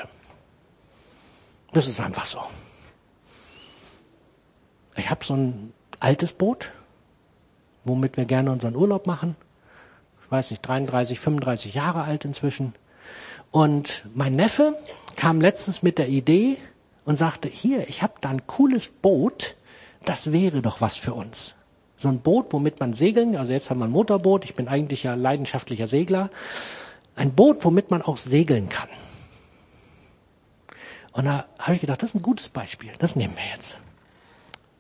Das 1.74 1.88
ist 1.88 2.00
einfach 2.00 2.26
so. 2.26 2.40
Ich 4.96 5.10
habe 5.10 5.26
so 5.26 5.36
ein 5.36 5.74
altes 6.00 6.34
Boot, 6.34 6.72
womit 7.84 8.16
wir 8.16 8.26
gerne 8.26 8.52
unseren 8.52 8.76
Urlaub 8.76 9.06
machen. 9.06 9.36
Ich 10.24 10.32
weiß 10.32 10.52
nicht, 10.52 10.62
33, 10.62 11.20
35 11.20 11.74
Jahre 11.74 12.04
alt 12.04 12.24
inzwischen. 12.24 12.74
Und 13.52 14.06
mein 14.14 14.36
Neffe 14.36 14.78
kam 15.16 15.42
letztens 15.42 15.84
mit 15.84 15.98
der 15.98 16.08
Idee, 16.08 16.58
und 17.06 17.16
sagte, 17.16 17.50
hier, 17.50 17.88
ich 17.90 18.02
habe 18.02 18.14
da 18.22 18.30
ein 18.30 18.48
cooles 18.48 18.88
Boot, 18.88 19.56
das 20.06 20.32
wäre 20.32 20.62
doch 20.62 20.82
was 20.82 20.98
für 20.98 21.14
uns. 21.14 21.56
So 21.96 22.10
ein 22.10 22.20
Boot, 22.20 22.48
womit 22.52 22.80
man 22.80 22.94
segeln, 22.94 23.36
also 23.36 23.54
jetzt 23.54 23.70
haben 23.70 23.80
wir 23.80 23.86
ein 23.86 23.92
Motorboot, 23.92 24.46
ich 24.46 24.56
bin 24.56 24.68
eigentlich 24.68 25.04
ja 25.04 25.14
leidenschaftlicher 25.14 25.88
Segler, 25.88 26.30
ein 27.16 27.34
Boot, 27.34 27.64
womit 27.64 27.92
man 27.92 28.02
auch 28.02 28.18
segeln 28.18 28.70
kann. 28.70 28.90
Und 31.12 31.26
da 31.26 31.46
habe 31.60 31.76
ich 31.76 31.82
gedacht, 31.82 32.02
das 32.02 32.10
ist 32.10 32.16
ein 32.16 32.24
gutes 32.24 32.50
Beispiel, 32.50 32.92
das 33.00 33.16
nehmen 33.16 33.36
wir 33.36 33.46
jetzt. 33.54 33.78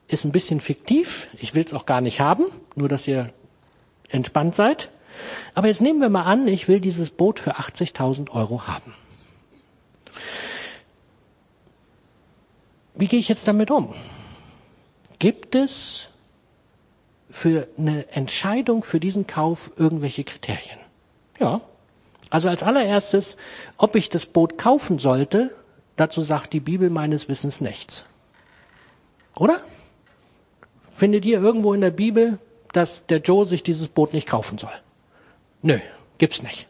Ist 0.07 0.25
ein 0.25 0.31
bisschen 0.31 0.59
fiktiv, 0.59 1.29
ich 1.37 1.53
will 1.53 1.63
es 1.63 1.73
auch 1.73 1.85
gar 1.85 2.01
nicht 2.01 2.19
haben, 2.19 2.45
nur 2.75 2.89
dass 2.89 3.07
ihr 3.07 3.31
entspannt 4.09 4.55
seid. 4.55 4.89
Aber 5.53 5.67
jetzt 5.67 5.81
nehmen 5.81 6.01
wir 6.01 6.09
mal 6.09 6.23
an, 6.23 6.47
ich 6.47 6.67
will 6.67 6.79
dieses 6.79 7.11
Boot 7.11 7.39
für 7.39 7.57
80.000 7.57 8.31
Euro 8.31 8.67
haben. 8.67 8.95
Wie 12.95 13.07
gehe 13.07 13.19
ich 13.19 13.29
jetzt 13.29 13.47
damit 13.47 13.71
um? 13.71 13.93
Gibt 15.19 15.55
es 15.55 16.07
für 17.29 17.67
eine 17.77 18.09
Entscheidung 18.11 18.83
für 18.83 18.99
diesen 18.99 19.25
Kauf 19.25 19.71
irgendwelche 19.75 20.23
Kriterien? 20.23 20.79
Ja. 21.39 21.61
Also 22.29 22.49
als 22.49 22.63
allererstes, 22.63 23.37
ob 23.77 23.95
ich 23.95 24.09
das 24.09 24.25
Boot 24.25 24.57
kaufen 24.57 24.99
sollte, 24.99 25.55
dazu 25.95 26.21
sagt 26.21 26.53
die 26.53 26.59
Bibel 26.59 26.89
meines 26.89 27.29
Wissens 27.29 27.61
nichts. 27.61 28.05
Oder? 29.35 29.59
Findet 30.91 31.25
ihr 31.25 31.39
irgendwo 31.39 31.73
in 31.73 31.81
der 31.81 31.91
Bibel, 31.91 32.37
dass 32.71 33.05
der 33.07 33.19
Joe 33.19 33.45
sich 33.45 33.63
dieses 33.63 33.89
Boot 33.89 34.13
nicht 34.13 34.27
kaufen 34.27 34.57
soll? 34.57 34.73
Nö, 35.61 35.79
gibt's 36.17 36.43
nicht. 36.43 36.67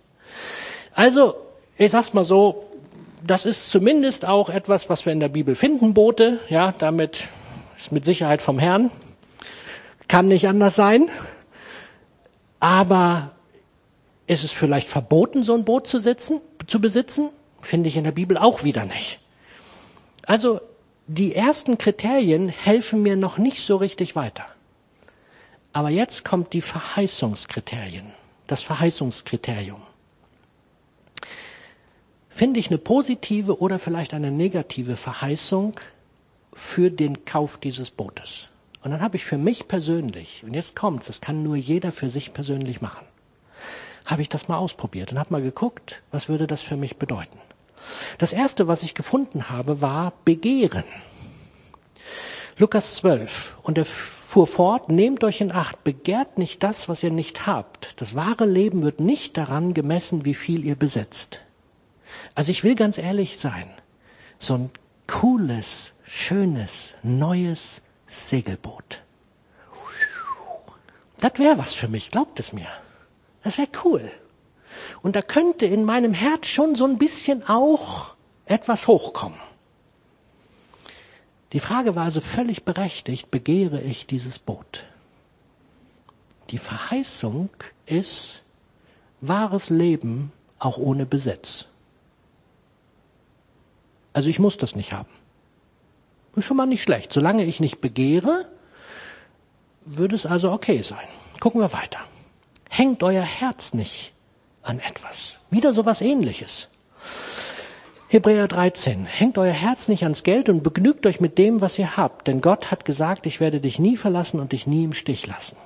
Also, 0.93 1.35
ich 1.77 1.91
sag's 1.91 2.13
mal 2.13 2.23
so, 2.23 2.69
das 3.25 3.45
ist 3.45 3.69
zumindest 3.69 4.25
auch 4.25 4.49
etwas, 4.49 4.89
was 4.89 5.05
wir 5.05 5.13
in 5.13 5.19
der 5.19 5.29
Bibel 5.29 5.55
finden, 5.55 5.93
Boote. 5.93 6.39
Ja, 6.49 6.73
damit 6.73 7.27
ist 7.77 7.91
mit 7.91 8.05
Sicherheit 8.05 8.41
vom 8.41 8.59
Herrn. 8.59 8.91
Kann 10.07 10.27
nicht 10.27 10.47
anders 10.47 10.75
sein. 10.75 11.09
Aber 12.59 13.31
ist 14.27 14.43
es 14.43 14.51
vielleicht 14.51 14.87
verboten, 14.87 15.43
so 15.43 15.53
ein 15.53 15.65
Boot 15.65 15.87
zu, 15.87 15.99
sitzen, 15.99 16.41
zu 16.67 16.81
besitzen? 16.81 17.29
Finde 17.61 17.87
ich 17.87 17.97
in 17.97 18.03
der 18.03 18.11
Bibel 18.11 18.37
auch 18.37 18.63
wieder 18.63 18.85
nicht. 18.85 19.19
Also, 20.25 20.59
die 21.07 21.35
ersten 21.35 21.77
Kriterien 21.77 22.49
helfen 22.49 23.03
mir 23.03 23.15
noch 23.15 23.37
nicht 23.37 23.61
so 23.61 23.77
richtig 23.77 24.15
weiter. 24.15 24.45
Aber 25.71 25.89
jetzt 25.89 26.23
kommt 26.23 26.53
die 26.53 26.61
Verheißungskriterien, 26.61 28.13
das 28.47 28.63
Verheißungskriterium 28.63 29.81
finde 32.33 32.59
ich 32.59 32.69
eine 32.69 32.79
positive 32.79 33.59
oder 33.59 33.77
vielleicht 33.77 34.13
eine 34.13 34.31
negative 34.31 34.95
Verheißung 34.95 35.79
für 36.53 36.89
den 36.89 37.25
Kauf 37.25 37.59
dieses 37.59 37.91
Bootes. 37.91 38.49
Und 38.83 38.91
dann 38.91 39.01
habe 39.01 39.15
ich 39.15 39.23
für 39.23 39.37
mich 39.37 39.67
persönlich, 39.67 40.43
und 40.43 40.53
jetzt 40.53 40.75
kommt's, 40.75 41.07
das 41.07 41.21
kann 41.21 41.43
nur 41.43 41.55
jeder 41.55 41.91
für 41.91 42.09
sich 42.09 42.33
persönlich 42.33 42.81
machen, 42.81 43.05
habe 44.05 44.21
ich 44.21 44.29
das 44.29 44.47
mal 44.47 44.57
ausprobiert 44.57 45.11
und 45.11 45.19
habe 45.19 45.31
mal 45.31 45.41
geguckt, 45.41 46.01
was 46.11 46.27
würde 46.27 46.47
das 46.47 46.61
für 46.61 46.75
mich 46.75 46.97
bedeuten. 46.97 47.37
Das 48.17 48.33
erste, 48.33 48.67
was 48.67 48.83
ich 48.83 48.95
gefunden 48.95 49.49
habe, 49.49 49.81
war 49.81 50.13
Begehren. 50.25 50.83
Lukas 52.57 52.95
12. 52.95 53.57
Und 53.61 53.77
er 53.77 53.85
fuhr 53.85 54.47
fort, 54.47 54.89
nehmt 54.89 55.23
euch 55.23 55.41
in 55.41 55.51
Acht, 55.51 55.83
begehrt 55.83 56.37
nicht 56.37 56.63
das, 56.63 56.89
was 56.89 57.03
ihr 57.03 57.11
nicht 57.11 57.45
habt. 57.45 57.93
Das 57.97 58.15
wahre 58.15 58.45
Leben 58.45 58.83
wird 58.83 58.99
nicht 58.99 59.37
daran 59.37 59.73
gemessen, 59.73 60.25
wie 60.25 60.33
viel 60.33 60.65
ihr 60.65 60.75
besitzt. 60.75 61.42
Also 62.35 62.51
ich 62.51 62.63
will 62.63 62.75
ganz 62.75 62.97
ehrlich 62.97 63.39
sein. 63.39 63.69
So 64.39 64.55
ein 64.55 64.71
cooles, 65.07 65.93
schönes, 66.05 66.93
neues 67.03 67.81
Segelboot. 68.07 69.01
Das 71.19 71.37
wäre 71.37 71.57
was 71.57 71.73
für 71.73 71.87
mich, 71.87 72.11
glaubt 72.11 72.39
es 72.39 72.51
mir. 72.53 72.67
Das 73.43 73.57
wäre 73.57 73.69
cool. 73.85 74.11
Und 75.01 75.15
da 75.15 75.21
könnte 75.21 75.65
in 75.65 75.85
meinem 75.85 76.13
Herz 76.13 76.47
schon 76.47 76.75
so 76.75 76.85
ein 76.85 76.97
bisschen 76.97 77.47
auch 77.47 78.15
etwas 78.45 78.87
hochkommen. 78.87 79.39
Die 81.53 81.59
Frage 81.59 81.95
war 81.95 82.05
also 82.05 82.19
völlig 82.19 82.63
berechtigt, 82.63 83.29
begehre 83.29 83.79
ich 83.81 84.07
dieses 84.07 84.39
Boot? 84.39 84.85
Die 86.49 86.57
Verheißung 86.57 87.49
ist 87.85 88.41
wahres 89.21 89.69
Leben 89.69 90.31
auch 90.59 90.77
ohne 90.77 91.05
Besitz. 91.05 91.67
Also 94.13 94.29
ich 94.29 94.39
muss 94.39 94.57
das 94.57 94.75
nicht 94.75 94.93
haben. 94.93 95.09
Ist 96.35 96.45
schon 96.45 96.57
mal 96.57 96.65
nicht 96.65 96.83
schlecht. 96.83 97.11
Solange 97.11 97.45
ich 97.45 97.59
nicht 97.59 97.81
begehre, 97.81 98.47
würde 99.85 100.15
es 100.15 100.25
also 100.25 100.51
okay 100.51 100.81
sein. 100.81 101.07
Gucken 101.39 101.61
wir 101.61 101.73
weiter. 101.73 101.99
Hängt 102.69 103.03
euer 103.03 103.23
Herz 103.23 103.73
nicht 103.73 104.13
an 104.61 104.79
etwas. 104.79 105.37
Wieder 105.51 105.73
so 105.73 105.85
was 105.85 106.01
ähnliches. 106.01 106.69
Hebräer 108.07 108.47
13. 108.47 109.05
Hängt 109.05 109.37
euer 109.37 109.53
Herz 109.53 109.87
nicht 109.87 110.03
ans 110.03 110.23
Geld 110.23 110.47
und 110.47 110.63
begnügt 110.63 111.05
euch 111.05 111.19
mit 111.19 111.37
dem, 111.37 111.61
was 111.61 111.77
ihr 111.79 111.97
habt. 111.97 112.27
Denn 112.27 112.41
Gott 112.41 112.71
hat 112.71 112.85
gesagt, 112.85 113.25
ich 113.25 113.39
werde 113.39 113.59
dich 113.59 113.79
nie 113.79 113.97
verlassen 113.97 114.39
und 114.39 114.51
dich 114.51 114.67
nie 114.67 114.83
im 114.83 114.93
Stich 114.93 115.25
lassen. 115.27 115.57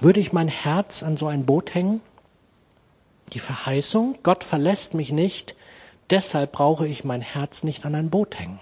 Würde 0.00 0.20
ich 0.20 0.32
mein 0.32 0.48
Herz 0.48 1.02
an 1.02 1.16
so 1.16 1.26
ein 1.26 1.44
Boot 1.44 1.74
hängen? 1.74 2.00
Die 3.34 3.38
Verheißung, 3.38 4.18
Gott 4.22 4.42
verlässt 4.42 4.94
mich 4.94 5.12
nicht, 5.12 5.54
Deshalb 6.10 6.52
brauche 6.52 6.86
ich 6.86 7.04
mein 7.04 7.22
Herz 7.22 7.62
nicht 7.62 7.84
an 7.84 7.94
ein 7.94 8.10
Boot 8.10 8.38
hängen. 8.38 8.60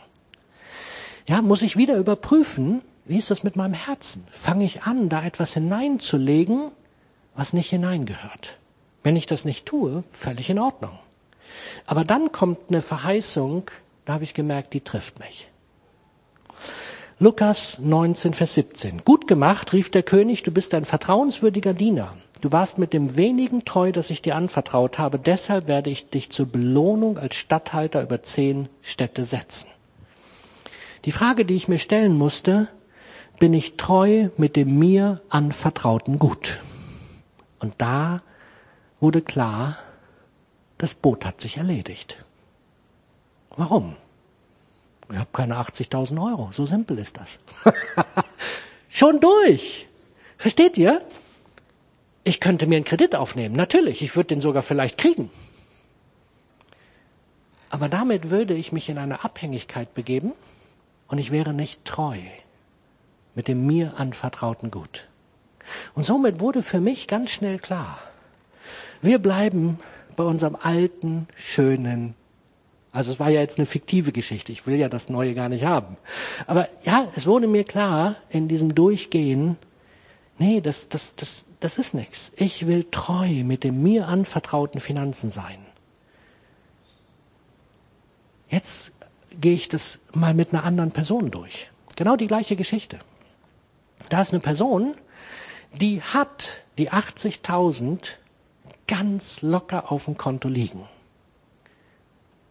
Ja, 1.29 1.43
muss 1.43 1.63
ich 1.63 1.77
wieder 1.77 1.97
überprüfen, 1.97 2.83
wie 3.05 3.19
ist 3.19 3.31
das 3.31 3.43
mit 3.43 3.57
meinem 3.57 3.75
Herzen? 3.75 4.27
Fange 4.31 4.65
ich 4.65 4.83
an, 4.83 5.09
da 5.09 5.25
etwas 5.25 5.55
hineinzulegen, 5.55 6.71
was 7.35 7.53
nicht 7.53 7.71
hineingehört? 7.71 8.57
Wenn 9.03 9.17
ich 9.17 9.27
das 9.27 9.45
nicht 9.45 9.67
tue, 9.67 10.05
völlig 10.11 10.51
in 10.51 10.59
Ordnung. 10.59 10.99
Aber 11.87 12.05
dann 12.05 12.33
kommt 12.33 12.59
eine 12.69 12.83
Verheißung, 12.83 13.71
da 14.05 14.15
habe 14.15 14.25
ich 14.25 14.35
gemerkt, 14.35 14.75
die 14.75 14.83
trifft 14.83 15.19
mich. 15.19 15.49
Lukas 17.19 17.79
19, 17.79 18.33
Vers 18.35 18.55
17. 18.55 19.05
Gut 19.05 19.29
gemacht, 19.29 19.73
rief 19.73 19.91
der 19.91 20.03
König, 20.03 20.43
du 20.43 20.51
bist 20.53 20.73
ein 20.73 20.85
vertrauenswürdiger 20.85 21.75
Diener. 21.75 22.17
Du 22.41 22.53
warst 22.53 22.79
mit 22.79 22.93
dem 22.93 23.17
wenigen 23.17 23.65
treu, 23.65 23.93
das 23.93 24.09
ich 24.09 24.23
dir 24.23 24.35
anvertraut 24.35 24.99
habe, 24.99 25.19
deshalb 25.19 25.69
werde 25.69 25.91
ich 25.91 26.09
dich 26.09 26.31
zur 26.31 26.47
Belohnung 26.47 27.19
als 27.19 27.37
Statthalter 27.37 28.03
über 28.03 28.23
zehn 28.23 28.69
Städte 28.83 29.25
setzen. 29.25 29.69
Die 31.05 31.13
Frage, 31.13 31.45
die 31.45 31.57
ich 31.57 31.69
mir 31.69 31.79
stellen 31.79 32.17
musste, 32.17 32.69
bin 33.39 33.53
ich 33.53 33.77
treu 33.77 34.29
mit 34.37 34.57
dem 34.57 34.79
mir 34.79 35.21
anvertrauten 35.29 36.19
Gut? 36.19 36.61
Und 37.59 37.75
da 37.79 38.23
wurde 39.01 39.21
klar, 39.21 39.79
das 40.79 40.95
Boot 40.95 41.27
hat 41.27 41.41
sich 41.41 41.59
erledigt. 41.59 42.17
Warum? 43.57 43.97
Ich 45.11 45.19
habe 45.19 45.29
keine 45.33 45.57
80.000 45.57 46.23
Euro. 46.25 46.51
So 46.53 46.65
simpel 46.65 46.99
ist 46.99 47.19
das. 47.19 47.41
Schon 48.89 49.21
durch. 49.21 49.89
Versteht 50.39 50.79
ihr? 50.79 51.03
Ich 52.25 52.41
könnte 52.41 52.67
mir 52.67 52.77
einen 52.77 52.85
Kredit 52.85 53.15
aufnehmen. 53.15 53.55
Natürlich, 53.55 54.03
ich 54.03 54.15
würde 54.17 54.29
den 54.29 54.41
sogar 54.41 54.63
vielleicht 54.63 54.99
kriegen. 54.99 55.31
Aber 57.71 57.89
damit 57.89 58.31
würde 58.31 58.55
ich 58.55 58.73
mich 58.73 58.89
in 58.89 58.99
eine 58.99 59.25
Abhängigkeit 59.25 59.95
begeben 59.95 60.33
und 61.09 61.19
ich 61.19 61.31
wäre 61.31 61.55
nicht 61.55 61.85
treu 61.85 62.19
mit 63.35 63.49
dem 63.49 63.67
mir 63.67 63.95
anvertrauten 63.97 64.71
Gut. 64.71 65.07
Und 65.95 66.05
somit 66.05 66.41
wurde 66.41 66.63
für 66.63 66.81
mich 66.81 67.07
ganz 67.07 67.31
schnell 67.31 67.59
klar, 67.59 67.99
wir 69.03 69.19
bleiben 69.19 69.79
bei 70.17 70.25
unserem 70.25 70.57
alten, 70.57 71.29
schönen, 71.37 72.15
also 72.93 73.13
es 73.13 73.21
war 73.21 73.31
ja 73.31 73.41
jetzt 73.41 73.59
eine 73.59 73.67
fiktive 73.67 74.11
Geschichte, 74.11 74.51
ich 74.51 74.67
will 74.67 74.77
ja 74.77 74.89
das 74.89 75.09
Neue 75.09 75.35
gar 75.35 75.49
nicht 75.49 75.65
haben. 75.65 75.97
Aber 76.47 76.69
ja, 76.83 77.09
es 77.15 77.27
wurde 77.27 77.47
mir 77.47 77.65
klar 77.65 78.17
in 78.29 78.49
diesem 78.49 78.75
Durchgehen, 78.75 79.57
nee, 80.39 80.61
das, 80.61 80.89
das, 80.89 81.15
das, 81.15 81.45
das 81.61 81.79
ist 81.79 81.95
nichts. 81.95 82.33
Ich 82.37 82.67
will 82.67 82.87
treu 82.91 83.45
mit 83.45 83.65
dem 83.65 83.83
mir 83.83 84.09
anvertrauten 84.09 84.81
Finanzen 84.81 85.31
sein. 85.31 85.65
Jetzt 88.49 88.93
gehe 89.31 89.55
ich 89.55 89.69
das 89.69 89.99
mal 90.13 90.35
mit 90.35 90.53
einer 90.53 90.65
anderen 90.65 90.91
Person 90.91 91.31
durch. 91.31 91.71
Genau 91.97 92.17
die 92.17 92.27
gleiche 92.27 92.57
Geschichte. 92.57 92.99
Da 94.09 94.23
ist 94.23 94.33
eine 94.33 94.41
Person, 94.41 94.95
die 95.73 96.03
hat 96.03 96.63
die 96.79 96.91
80.000 96.91 98.17
ganz 98.89 99.43
locker 99.43 99.93
auf 99.93 100.07
dem 100.07 100.17
Konto 100.17 100.49
liegen. 100.49 100.89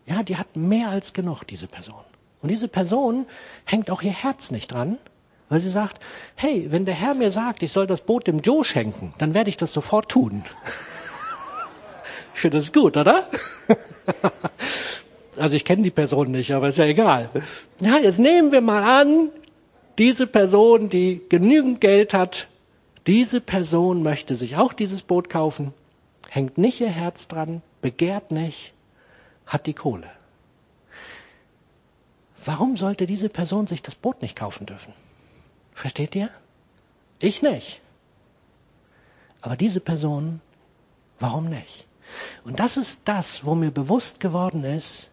Ja, 0.05 0.23
die 0.23 0.37
hat 0.37 0.55
mehr 0.55 0.89
als 0.89 1.13
genug, 1.13 1.43
diese 1.43 1.67
Person. 1.67 2.03
Und 2.41 2.49
diese 2.49 2.67
Person 2.67 3.25
hängt 3.65 3.91
auch 3.91 4.01
ihr 4.01 4.13
Herz 4.13 4.51
nicht 4.51 4.71
dran, 4.71 4.97
weil 5.49 5.59
sie 5.59 5.69
sagt, 5.69 5.99
hey, 6.35 6.67
wenn 6.69 6.85
der 6.85 6.93
Herr 6.93 7.15
mir 7.15 7.31
sagt, 7.31 7.63
ich 7.63 7.71
soll 7.71 7.87
das 7.87 8.01
Boot 8.01 8.27
dem 8.27 8.39
Joe 8.39 8.63
schenken, 8.63 9.13
dann 9.17 9.33
werde 9.33 9.49
ich 9.49 9.57
das 9.57 9.73
sofort 9.73 10.09
tun. 10.09 10.43
ich 12.35 12.39
finde 12.39 12.59
das 12.59 12.71
gut, 12.71 12.95
oder? 12.95 13.27
also 15.37 15.55
ich 15.55 15.65
kenne 15.65 15.81
die 15.81 15.91
Person 15.91 16.31
nicht, 16.31 16.53
aber 16.53 16.69
ist 16.69 16.77
ja 16.77 16.85
egal. 16.85 17.29
Ja, 17.81 17.97
jetzt 17.97 18.19
nehmen 18.19 18.51
wir 18.51 18.61
mal 18.61 19.01
an, 19.01 19.31
diese 19.97 20.27
Person, 20.27 20.89
die 20.89 21.21
genügend 21.29 21.81
Geld 21.81 22.13
hat, 22.13 22.47
diese 23.07 23.41
Person 23.41 24.03
möchte 24.03 24.35
sich 24.35 24.55
auch 24.55 24.73
dieses 24.73 25.01
Boot 25.01 25.29
kaufen, 25.29 25.73
hängt 26.29 26.59
nicht 26.59 26.79
ihr 26.79 26.89
Herz 26.89 27.27
dran, 27.27 27.63
begehrt 27.81 28.31
nicht, 28.31 28.73
hat 29.47 29.65
die 29.65 29.73
Kohle. 29.73 30.09
Warum 32.45 32.77
sollte 32.77 33.07
diese 33.07 33.29
Person 33.29 33.67
sich 33.67 33.81
das 33.81 33.95
Boot 33.95 34.21
nicht 34.21 34.35
kaufen 34.35 34.67
dürfen? 34.67 34.93
Versteht 35.79 36.13
ihr? 36.13 36.29
Ich 37.19 37.41
nicht. 37.41 37.79
Aber 39.39 39.55
diese 39.55 39.79
Person, 39.79 40.41
warum 41.19 41.45
nicht? 41.49 41.87
Und 42.43 42.59
das 42.59 42.75
ist 42.75 43.03
das, 43.05 43.45
wo 43.45 43.55
mir 43.55 43.71
bewusst 43.71 44.19
geworden 44.19 44.65
ist, 44.65 45.09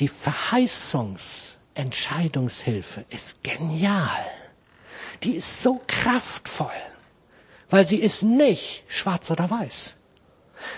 die 0.00 0.08
Verheißungs- 0.08 1.52
Entscheidungshilfe 1.74 3.04
ist 3.08 3.42
genial. 3.44 4.26
Die 5.22 5.36
ist 5.36 5.62
so 5.62 5.80
kraftvoll, 5.86 6.82
weil 7.70 7.86
sie 7.86 8.00
ist 8.00 8.24
nicht 8.24 8.82
schwarz 8.88 9.30
oder 9.30 9.48
weiß. 9.48 9.94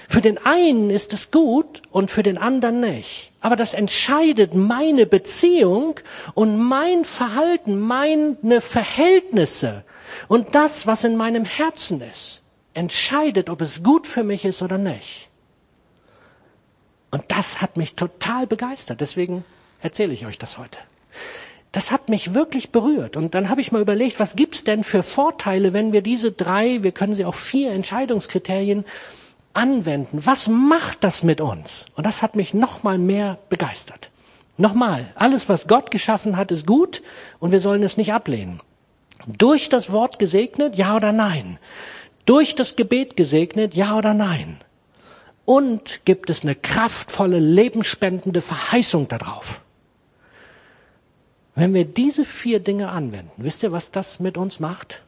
Für 0.09 0.21
den 0.21 0.39
einen 0.45 0.91
ist 0.91 1.13
es 1.13 1.31
gut 1.31 1.83
und 1.91 2.11
für 2.11 2.23
den 2.23 2.39
anderen 2.39 2.81
nicht. 2.81 3.33
Aber 3.41 3.57
das 3.57 3.75
entscheidet 3.75 4.55
meine 4.55 5.07
Beziehung 5.07 6.01
und 6.35 6.59
mein 6.59 7.05
Verhalten, 7.05 7.79
meine 7.79 8.61
Verhältnisse 8.61 9.85
und 10.29 10.55
das, 10.55 10.87
was 10.87 11.05
in 11.05 11.17
meinem 11.17 11.45
Herzen 11.45 12.01
ist, 12.01 12.43
entscheidet, 12.75 13.51
ob 13.51 13.61
es 13.61 13.83
gut 13.83 14.07
für 14.07 14.25
mich 14.25 14.45
ist 14.45 14.63
oder 14.63 14.79
nicht. 14.79 15.29
Und 17.11 17.25
das 17.29 17.61
hat 17.61 17.77
mich 17.77 17.95
total 17.95 18.47
begeistert. 18.47 19.01
Deswegen 19.01 19.45
erzähle 19.81 20.13
ich 20.13 20.27
euch 20.27 20.39
das 20.39 20.59
heute. 20.59 20.79
Das 21.71 21.91
hat 21.91 22.09
mich 22.09 22.35
wirklich 22.35 22.71
berührt. 22.71 23.17
Und 23.17 23.35
dann 23.35 23.49
habe 23.49 23.61
ich 23.61 23.73
mal 23.73 23.83
überlegt, 23.83 24.21
was 24.21 24.37
gibt's 24.37 24.65
denn 24.65 24.85
für 24.85 25.03
Vorteile, 25.03 25.73
wenn 25.73 25.93
wir 25.93 26.03
diese 26.03 26.33
drei, 26.33 26.83
wir 26.83 26.93
können 26.93 27.15
sie 27.15 27.25
auch 27.25 27.35
vier 27.35 27.73
Entscheidungskriterien 27.73 28.85
anwenden. 29.55 30.27
Was 30.27 30.49
macht 30.49 31.03
das 31.03 31.23
mit 31.23 31.41
uns? 31.41 31.87
Und 31.95 32.05
das 32.05 32.23
hat 32.23 32.37
mich 32.37 32.55
noch 32.55 32.83
mal 32.83 32.99
mehr 32.99 33.39
begeistert. 33.49 34.11
Nochmal, 34.57 35.13
alles, 35.17 35.49
was 35.49 35.67
Gott 35.67 35.91
geschaffen 35.91 36.37
hat, 36.37 36.51
ist 36.51 36.67
gut 36.67 37.03
und 37.41 37.51
wir 37.51 37.61
sollen 37.61 37.83
es 37.83 37.97
nicht 37.97 38.13
ablehnen. 38.13 38.61
Durch 39.27 39.69
das 39.69 39.91
Wort 39.91 40.19
gesegnet, 40.19 40.77
ja 40.77 40.95
oder 40.95 41.13
nein? 41.13 41.59
Durch 42.27 42.55
das 42.55 42.77
Gebet 42.77 43.17
gesegnet, 43.17 43.75
ja 43.75 43.97
oder 43.97 44.15
nein? 44.15 44.61
Und 45.45 46.05
gibt 46.05 46.31
es 46.31 46.43
eine 46.43 46.55
kraftvolle, 46.55 47.39
lebensspendende 47.39 48.41
Verheißung 48.41 49.09
darauf? 49.09 49.65
Wenn 51.55 51.75
wir 51.75 51.85
diese 51.85 52.25
vier 52.25 52.61
Dinge 52.61 52.89
anwenden, 52.91 53.31
wisst 53.37 53.63
ihr, 53.63 53.73
was 53.73 53.91
das 53.91 54.21
mit 54.21 54.39
uns 54.39 54.61
macht? 54.61 55.03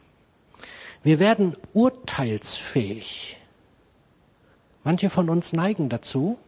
Wir 1.03 1.19
werden 1.19 1.57
urteilsfähig. 1.73 3.39
Manche 4.87 5.11
von 5.11 5.29
uns 5.29 5.53
neigen 5.53 5.89
dazu, 5.89 6.39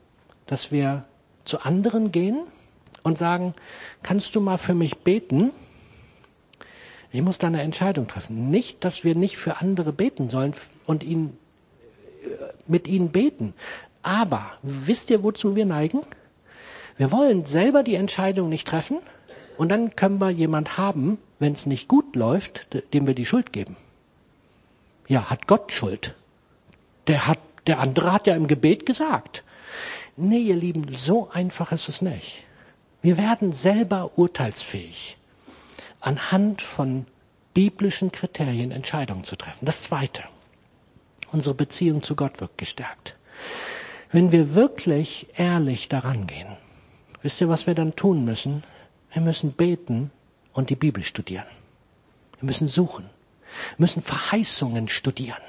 dass 0.47 0.70
wir 0.70 1.05
zu 1.45 1.61
anderen 1.62 2.12
gehen 2.12 2.39
und 3.03 3.18
sagen, 3.18 3.53
kannst 4.05 4.34
du 4.36 4.41
mal 4.41 4.59
für 4.59 4.74
mich 4.74 4.99
beten? 4.99 5.51
Ich 7.11 7.20
muss 7.20 7.39
da 7.39 7.49
eine 7.49 7.62
Entscheidung 7.62 8.07
treffen. 8.07 8.49
Nicht, 8.51 8.84
dass 8.84 9.03
wir 9.03 9.16
nicht 9.16 9.36
für 9.39 9.61
andere 9.61 9.93
beten 9.93 10.30
sollen 10.30 10.55
und 10.86 11.03
ihn, 11.03 11.36
äh, 12.22 12.28
mit 12.68 12.86
ihnen 12.86 13.11
beten. 13.11 13.55
Aber 14.03 14.53
wisst 14.62 15.11
ihr, 15.11 15.24
wozu 15.24 15.57
wir 15.57 15.66
neigen? 15.66 16.03
Wir 16.97 17.11
wollen 17.11 17.45
selber 17.45 17.82
die 17.82 17.97
Entscheidung 17.97 18.49
nicht 18.49 18.68
treffen, 18.68 19.01
und 19.59 19.70
dann 19.70 19.97
können 19.97 20.20
wir 20.20 20.30
jemand 20.30 20.78
haben, 20.78 21.18
wenn 21.41 21.53
es 21.53 21.66
nicht 21.66 21.89
gut 21.89 22.14
läuft, 22.14 22.68
dem 22.95 23.09
wir 23.09 23.14
die 23.14 23.26
Schuld 23.26 23.53
geben. 23.53 23.76
Ja, 25.09 25.28
hat 25.28 25.49
Gott 25.49 25.72
Schuld. 25.72 26.14
Der 27.09 27.26
hat, 27.26 27.41
der 27.68 27.78
andere 27.78 28.12
hat 28.12 28.26
ja 28.26 28.34
im 28.34 28.48
Gebet 28.48 28.86
gesagt. 28.86 29.44
Nee, 30.16 30.40
ihr 30.40 30.56
Lieben, 30.56 30.96
so 30.96 31.30
einfach 31.30 31.70
ist 31.70 31.88
es 31.88 32.02
nicht. 32.02 32.42
Wir 33.02 33.16
werden 33.16 33.52
selber 33.52 34.18
urteilsfähig, 34.18 35.16
anhand 36.00 36.62
von 36.62 37.06
biblischen 37.54 38.10
Kriterien 38.10 38.72
Entscheidungen 38.72 39.22
zu 39.22 39.36
treffen. 39.36 39.66
Das 39.66 39.84
Zweite, 39.84 40.24
unsere 41.30 41.54
Beziehung 41.54 42.02
zu 42.02 42.16
Gott 42.16 42.40
wird 42.40 42.58
gestärkt. 42.58 43.16
Wenn 44.10 44.32
wir 44.32 44.54
wirklich 44.54 45.28
ehrlich 45.36 45.88
daran 45.88 46.26
gehen, 46.26 46.56
wisst 47.22 47.40
ihr, 47.40 47.48
was 47.48 47.66
wir 47.66 47.74
dann 47.74 47.94
tun 47.94 48.24
müssen? 48.24 48.64
Wir 49.12 49.22
müssen 49.22 49.52
beten 49.52 50.10
und 50.52 50.70
die 50.70 50.76
Bibel 50.76 51.04
studieren. 51.04 51.46
Wir 52.40 52.46
müssen 52.46 52.68
suchen. 52.68 53.04
Wir 53.76 53.84
müssen 53.84 54.02
Verheißungen 54.02 54.88
studieren. 54.88 55.42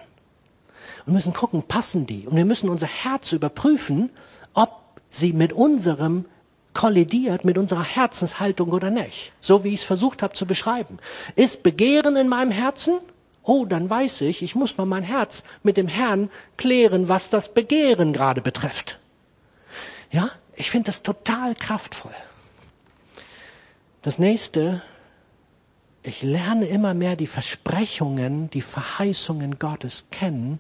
Und 1.06 1.14
müssen 1.14 1.34
gucken, 1.34 1.64
passen 1.64 2.06
die? 2.06 2.28
Und 2.28 2.36
wir 2.36 2.45
müssen 2.45 2.70
unser 2.70 2.88
Herz 2.88 3.32
überprüfen, 3.32 4.10
ob 4.54 4.82
sie 5.10 5.34
mit 5.34 5.54
unserem 5.54 6.26
kollidiert, 6.74 7.45
mit 7.45 7.58
unserer 7.58 7.84
Herzenshaltung 7.84 8.72
oder 8.72 8.89
nicht. 8.89 9.34
So 9.39 9.64
wie 9.64 9.70
ich 9.70 9.82
es 9.82 9.86
versucht 9.86 10.22
habe 10.22 10.34
zu 10.34 10.45
beschreiben. 10.45 11.00
Ist 11.36 11.64
Begehren 11.64 12.16
in 12.16 12.28
meinem 12.28 12.52
Herzen? 12.52 13.00
Oh, 13.43 13.66
dann 13.66 13.89
weiß 13.89 14.22
ich, 14.22 14.43
ich 14.43 14.56
muss 14.56 14.78
mal 14.78 14.86
mein 14.86 15.04
Herz 15.04 15.43
mit 15.64 15.78
dem 15.78 15.88
Herrn 15.88 16.30
klären, 16.58 17.10
was 17.10 17.30
das 17.30 17.54
Begehren 17.54 18.14
gerade 18.14 18.41
betrifft. 18.41 19.00
Ja, 20.12 20.30
ich 20.56 20.70
finde 20.70 20.88
das 20.88 21.04
total 21.04 21.56
kraftvoll. 21.56 22.16
Das 24.02 24.20
nächste, 24.20 24.82
ich 26.04 26.22
lerne 26.22 26.68
immer 26.68 26.93
mehr 26.93 27.16
die 27.16 27.28
Versprechungen, 27.28 28.50
die 28.52 28.62
Verheißungen 28.62 29.60
Gottes 29.60 30.06
kennen, 30.12 30.60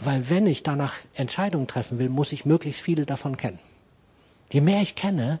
weil 0.00 0.28
wenn 0.28 0.46
ich 0.46 0.62
danach 0.62 0.94
Entscheidungen 1.14 1.66
treffen 1.66 1.98
will, 1.98 2.08
muss 2.08 2.32
ich 2.32 2.44
möglichst 2.44 2.80
viele 2.80 3.04
davon 3.04 3.36
kennen. 3.36 3.58
Je 4.50 4.60
mehr 4.60 4.80
ich 4.80 4.94
kenne, 4.94 5.40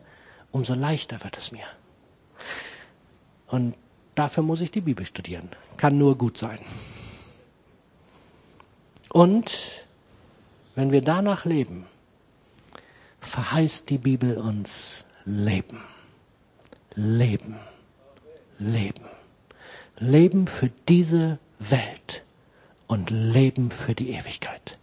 umso 0.50 0.74
leichter 0.74 1.22
wird 1.22 1.38
es 1.38 1.52
mir. 1.52 1.64
Und 3.46 3.74
dafür 4.14 4.42
muss 4.42 4.60
ich 4.60 4.70
die 4.70 4.80
Bibel 4.80 5.06
studieren. 5.06 5.48
Kann 5.76 5.96
nur 5.96 6.18
gut 6.18 6.38
sein. 6.38 6.58
Und 9.10 9.86
wenn 10.74 10.92
wir 10.92 11.02
danach 11.02 11.44
leben, 11.44 11.86
verheißt 13.20 13.88
die 13.88 13.98
Bibel 13.98 14.36
uns 14.36 15.04
Leben. 15.24 15.82
Leben. 16.94 17.56
Leben. 18.58 19.04
Leben 19.98 20.46
für 20.46 20.70
diese 20.88 21.38
Welt 21.58 22.22
und 22.88 23.10
Leben 23.10 23.70
für 23.70 23.94
die 23.94 24.10
Ewigkeit. 24.10 24.78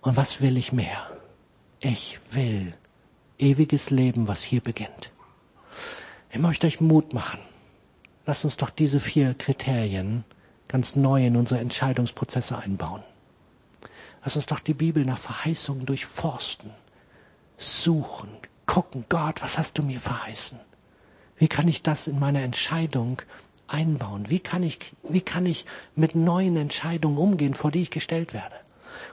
Und 0.00 0.16
was 0.16 0.40
will 0.40 0.56
ich 0.56 0.72
mehr? 0.72 1.10
Ich 1.80 2.18
will 2.32 2.74
ewiges 3.38 3.90
Leben, 3.90 4.28
was 4.28 4.42
hier 4.42 4.60
beginnt. 4.60 5.10
Ich 6.30 6.38
möchte 6.38 6.66
euch 6.66 6.80
Mut 6.80 7.12
machen. 7.12 7.40
Lasst 8.26 8.44
uns 8.44 8.56
doch 8.56 8.70
diese 8.70 9.00
vier 9.00 9.34
Kriterien 9.34 10.24
ganz 10.68 10.96
neu 10.96 11.26
in 11.26 11.36
unsere 11.36 11.60
Entscheidungsprozesse 11.60 12.56
einbauen. 12.56 13.02
Lass 14.22 14.36
uns 14.36 14.46
doch 14.46 14.60
die 14.60 14.74
Bibel 14.74 15.04
nach 15.04 15.18
Verheißungen 15.18 15.86
durchforsten, 15.86 16.70
suchen, 17.58 18.30
gucken, 18.66 19.04
Gott, 19.08 19.42
was 19.42 19.58
hast 19.58 19.78
du 19.78 19.82
mir 19.82 20.00
verheißen? 20.00 20.58
Wie 21.36 21.48
kann 21.48 21.68
ich 21.68 21.82
das 21.82 22.06
in 22.06 22.18
meine 22.18 22.42
Entscheidung 22.42 23.20
einbauen? 23.66 24.30
Wie 24.30 24.40
kann 24.40 24.62
ich, 24.62 24.78
wie 25.02 25.20
kann 25.20 25.46
ich 25.46 25.66
mit 25.94 26.14
neuen 26.14 26.56
Entscheidungen 26.56 27.18
umgehen, 27.18 27.54
vor 27.54 27.70
die 27.70 27.82
ich 27.82 27.90
gestellt 27.90 28.34
werde? 28.34 28.56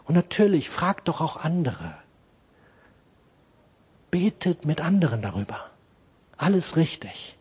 Und 0.06 0.16
natürlich, 0.16 0.70
fragt 0.70 1.08
doch 1.08 1.22
auch 1.22 1.38
andere. 1.38 1.96
Betet 4.10 4.66
mit 4.66 4.82
anderen 4.82 5.22
darüber. 5.22 5.70
Alles 6.38 6.76
richtig. 6.76 7.38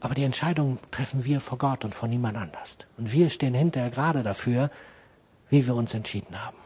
Aber 0.00 0.14
die 0.14 0.24
Entscheidung 0.24 0.78
treffen 0.90 1.24
wir 1.24 1.40
vor 1.40 1.58
Gott 1.58 1.84
und 1.84 1.94
vor 1.94 2.08
niemand 2.08 2.36
anders. 2.36 2.78
Und 2.96 3.12
wir 3.12 3.30
stehen 3.30 3.54
hinterher 3.54 3.90
gerade 3.90 4.22
dafür, 4.22 4.70
wie 5.50 5.66
wir 5.66 5.74
uns 5.74 5.94
entschieden 5.94 6.44
haben. 6.44 6.56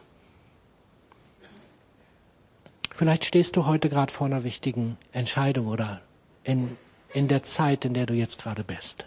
Vielleicht 2.90 3.24
stehst 3.24 3.56
du 3.56 3.64
heute 3.64 3.88
gerade 3.88 4.12
vor 4.12 4.26
einer 4.26 4.44
wichtigen 4.44 4.98
Entscheidung 5.12 5.66
oder 5.66 6.02
in, 6.44 6.76
in 7.12 7.26
der 7.26 7.42
Zeit, 7.42 7.84
in 7.84 7.94
der 7.94 8.06
du 8.06 8.14
jetzt 8.14 8.42
gerade 8.42 8.64
bist. 8.64 9.06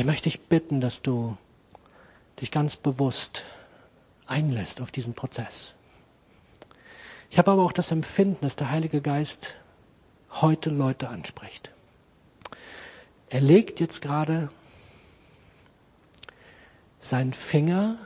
Ich 0.00 0.06
möchte 0.06 0.30
dich 0.30 0.40
bitten, 0.40 0.80
dass 0.80 1.02
du 1.02 1.36
dich 2.40 2.50
ganz 2.50 2.78
bewusst 2.78 3.42
einlässt 4.26 4.80
auf 4.80 4.90
diesen 4.90 5.12
Prozess. 5.12 5.74
Ich 7.28 7.36
habe 7.36 7.50
aber 7.50 7.62
auch 7.62 7.72
das 7.72 7.90
Empfinden, 7.90 8.38
dass 8.40 8.56
der 8.56 8.70
Heilige 8.70 9.02
Geist 9.02 9.58
heute 10.30 10.70
Leute 10.70 11.10
anspricht. 11.10 11.70
Er 13.28 13.42
legt 13.42 13.78
jetzt 13.78 14.00
gerade 14.00 14.48
seinen 16.98 17.34
Finger 17.34 17.96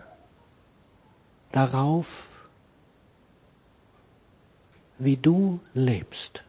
darauf, 1.52 2.40
wie 4.98 5.16
du 5.16 5.60
lebst. 5.74 6.42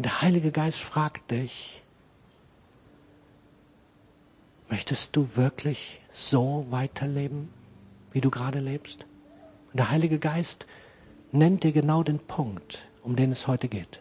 Und 0.00 0.04
der 0.04 0.22
Heilige 0.22 0.50
Geist 0.50 0.80
fragt 0.80 1.30
dich, 1.30 1.82
möchtest 4.70 5.14
du 5.14 5.36
wirklich 5.36 6.00
so 6.10 6.64
weiterleben, 6.70 7.50
wie 8.10 8.22
du 8.22 8.30
gerade 8.30 8.60
lebst? 8.60 9.04
Und 9.70 9.76
der 9.76 9.90
Heilige 9.90 10.18
Geist 10.18 10.64
nennt 11.32 11.64
dir 11.64 11.72
genau 11.72 12.02
den 12.02 12.18
Punkt, 12.18 12.78
um 13.02 13.14
den 13.14 13.30
es 13.30 13.46
heute 13.46 13.68
geht. 13.68 14.00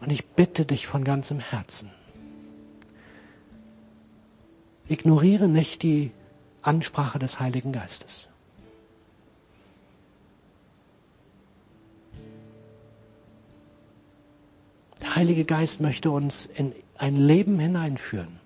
Und 0.00 0.10
ich 0.10 0.26
bitte 0.26 0.64
dich 0.64 0.88
von 0.88 1.04
ganzem 1.04 1.38
Herzen, 1.38 1.92
ignoriere 4.88 5.46
nicht 5.46 5.84
die 5.84 6.10
Ansprache 6.62 7.20
des 7.20 7.38
Heiligen 7.38 7.70
Geistes. 7.70 8.26
Der 15.00 15.16
Heilige 15.16 15.44
Geist 15.44 15.80
möchte 15.80 16.10
uns 16.10 16.46
in 16.46 16.72
ein 16.98 17.16
Leben 17.16 17.58
hineinführen, 17.58 18.38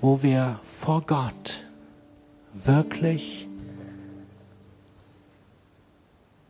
wo 0.00 0.22
wir 0.22 0.60
vor 0.62 1.02
Gott 1.02 1.64
wirklich 2.54 3.46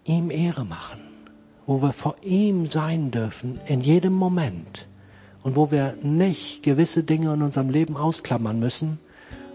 ihm 0.05 0.31
Ehre 0.31 0.65
machen, 0.65 1.01
wo 1.67 1.83
wir 1.83 1.93
vor 1.93 2.17
ihm 2.23 2.67
sein 2.67 3.11
dürfen 3.11 3.61
in 3.67 3.81
jedem 3.81 4.13
Moment 4.13 4.87
und 5.43 5.57
wo 5.57 5.71
wir 5.71 5.95
nicht 6.03 6.63
gewisse 6.63 7.03
Dinge 7.03 7.35
in 7.35 7.43
unserem 7.43 7.71
Leben 7.71 7.97
ausklammern 7.97 8.59
müssen, 8.59 8.99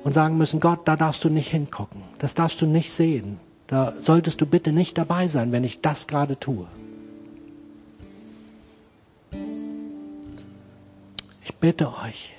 und 0.04 0.12
sagen 0.12 0.38
müssen, 0.38 0.60
Gott, 0.60 0.82
da 0.86 0.96
darfst 0.96 1.24
du 1.24 1.30
nicht 1.30 1.50
hingucken, 1.50 2.02
das 2.20 2.34
darfst 2.34 2.62
du 2.62 2.66
nicht 2.66 2.92
sehen, 2.92 3.40
da 3.68 3.94
solltest 4.00 4.42
du 4.42 4.46
bitte 4.46 4.72
nicht 4.72 4.98
dabei 4.98 5.28
sein, 5.28 5.52
wenn 5.52 5.64
ich 5.64 5.82
das 5.82 6.08
gerade 6.08 6.40
tue. 6.40 6.68
Bitte 11.64 11.94
euch, 11.94 12.36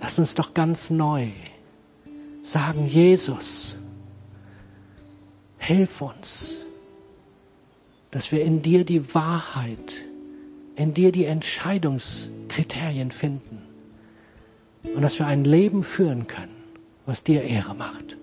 lasst 0.00 0.18
uns 0.18 0.34
doch 0.34 0.54
ganz 0.54 0.90
neu 0.90 1.28
sagen, 2.42 2.88
Jesus, 2.88 3.76
hilf 5.56 6.00
uns, 6.00 6.50
dass 8.10 8.32
wir 8.32 8.42
in 8.42 8.60
dir 8.60 8.84
die 8.84 9.14
Wahrheit, 9.14 9.94
in 10.74 10.94
dir 10.94 11.12
die 11.12 11.26
Entscheidungskriterien 11.26 13.12
finden 13.12 13.62
und 14.82 15.02
dass 15.02 15.20
wir 15.20 15.28
ein 15.28 15.44
Leben 15.44 15.84
führen 15.84 16.26
können, 16.26 16.56
was 17.06 17.22
dir 17.22 17.44
Ehre 17.44 17.76
macht. 17.76 18.16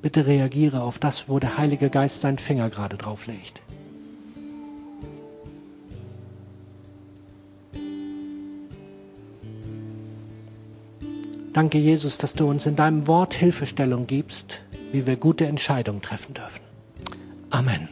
Bitte 0.00 0.26
reagiere 0.26 0.80
auf 0.80 0.98
das, 0.98 1.28
wo 1.28 1.38
der 1.38 1.58
Heilige 1.58 1.90
Geist 1.90 2.22
seinen 2.22 2.38
Finger 2.38 2.70
gerade 2.70 2.96
drauf 2.96 3.26
legt. 3.26 3.60
Danke, 11.52 11.78
Jesus, 11.78 12.16
dass 12.18 12.34
du 12.34 12.48
uns 12.48 12.66
in 12.66 12.76
deinem 12.76 13.06
Wort 13.06 13.34
Hilfestellung 13.34 14.06
gibst, 14.06 14.62
wie 14.90 15.06
wir 15.06 15.16
gute 15.16 15.46
Entscheidungen 15.46 16.00
treffen 16.00 16.34
dürfen. 16.34 16.62
Amen. 17.50 17.88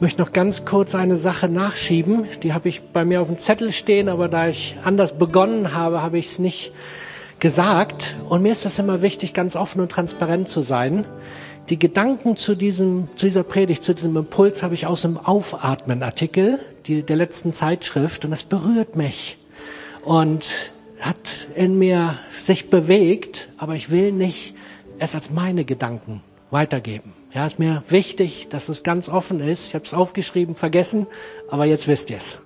möchte 0.00 0.20
noch 0.20 0.32
ganz 0.32 0.64
kurz 0.64 0.94
eine 0.94 1.16
Sache 1.16 1.48
nachschieben. 1.48 2.26
Die 2.42 2.52
habe 2.52 2.68
ich 2.68 2.82
bei 2.82 3.04
mir 3.04 3.22
auf 3.22 3.28
dem 3.28 3.38
Zettel 3.38 3.72
stehen, 3.72 4.08
aber 4.08 4.28
da 4.28 4.48
ich 4.48 4.76
anders 4.84 5.16
begonnen 5.16 5.74
habe, 5.74 6.02
habe 6.02 6.18
ich 6.18 6.26
es 6.26 6.38
nicht 6.38 6.72
gesagt. 7.40 8.16
Und 8.28 8.42
mir 8.42 8.52
ist 8.52 8.64
das 8.64 8.78
immer 8.78 9.02
wichtig, 9.02 9.32
ganz 9.32 9.56
offen 9.56 9.80
und 9.80 9.90
transparent 9.90 10.48
zu 10.48 10.60
sein. 10.60 11.06
Die 11.70 11.78
Gedanken 11.78 12.36
zu 12.36 12.54
diesem, 12.54 13.08
zu 13.16 13.26
dieser 13.26 13.42
Predigt, 13.42 13.82
zu 13.82 13.94
diesem 13.94 14.16
Impuls 14.16 14.62
habe 14.62 14.74
ich 14.74 14.86
aus 14.86 15.02
dem 15.02 15.16
Aufatmen-Artikel 15.16 16.60
die, 16.86 17.02
der 17.02 17.16
letzten 17.16 17.52
Zeitschrift 17.52 18.24
und 18.24 18.30
das 18.30 18.44
berührt 18.44 18.96
mich 18.96 19.38
und 20.04 20.72
hat 21.00 21.48
in 21.54 21.78
mir 21.78 22.18
sich 22.32 22.70
bewegt, 22.70 23.48
aber 23.58 23.74
ich 23.74 23.90
will 23.90 24.12
nicht 24.12 24.54
es 24.98 25.14
als 25.14 25.30
meine 25.30 25.64
Gedanken 25.64 26.22
weitergeben. 26.50 27.12
Ja, 27.32 27.44
ist 27.44 27.58
mir 27.58 27.82
wichtig, 27.88 28.48
dass 28.48 28.68
es 28.68 28.82
ganz 28.82 29.08
offen 29.08 29.40
ist. 29.40 29.68
Ich 29.68 29.74
habe 29.74 29.84
es 29.84 29.92
aufgeschrieben, 29.92 30.54
vergessen, 30.54 31.06
aber 31.50 31.66
jetzt 31.66 31.86
wisst 31.86 32.08
ihr 32.08 32.16
es. 32.16 32.38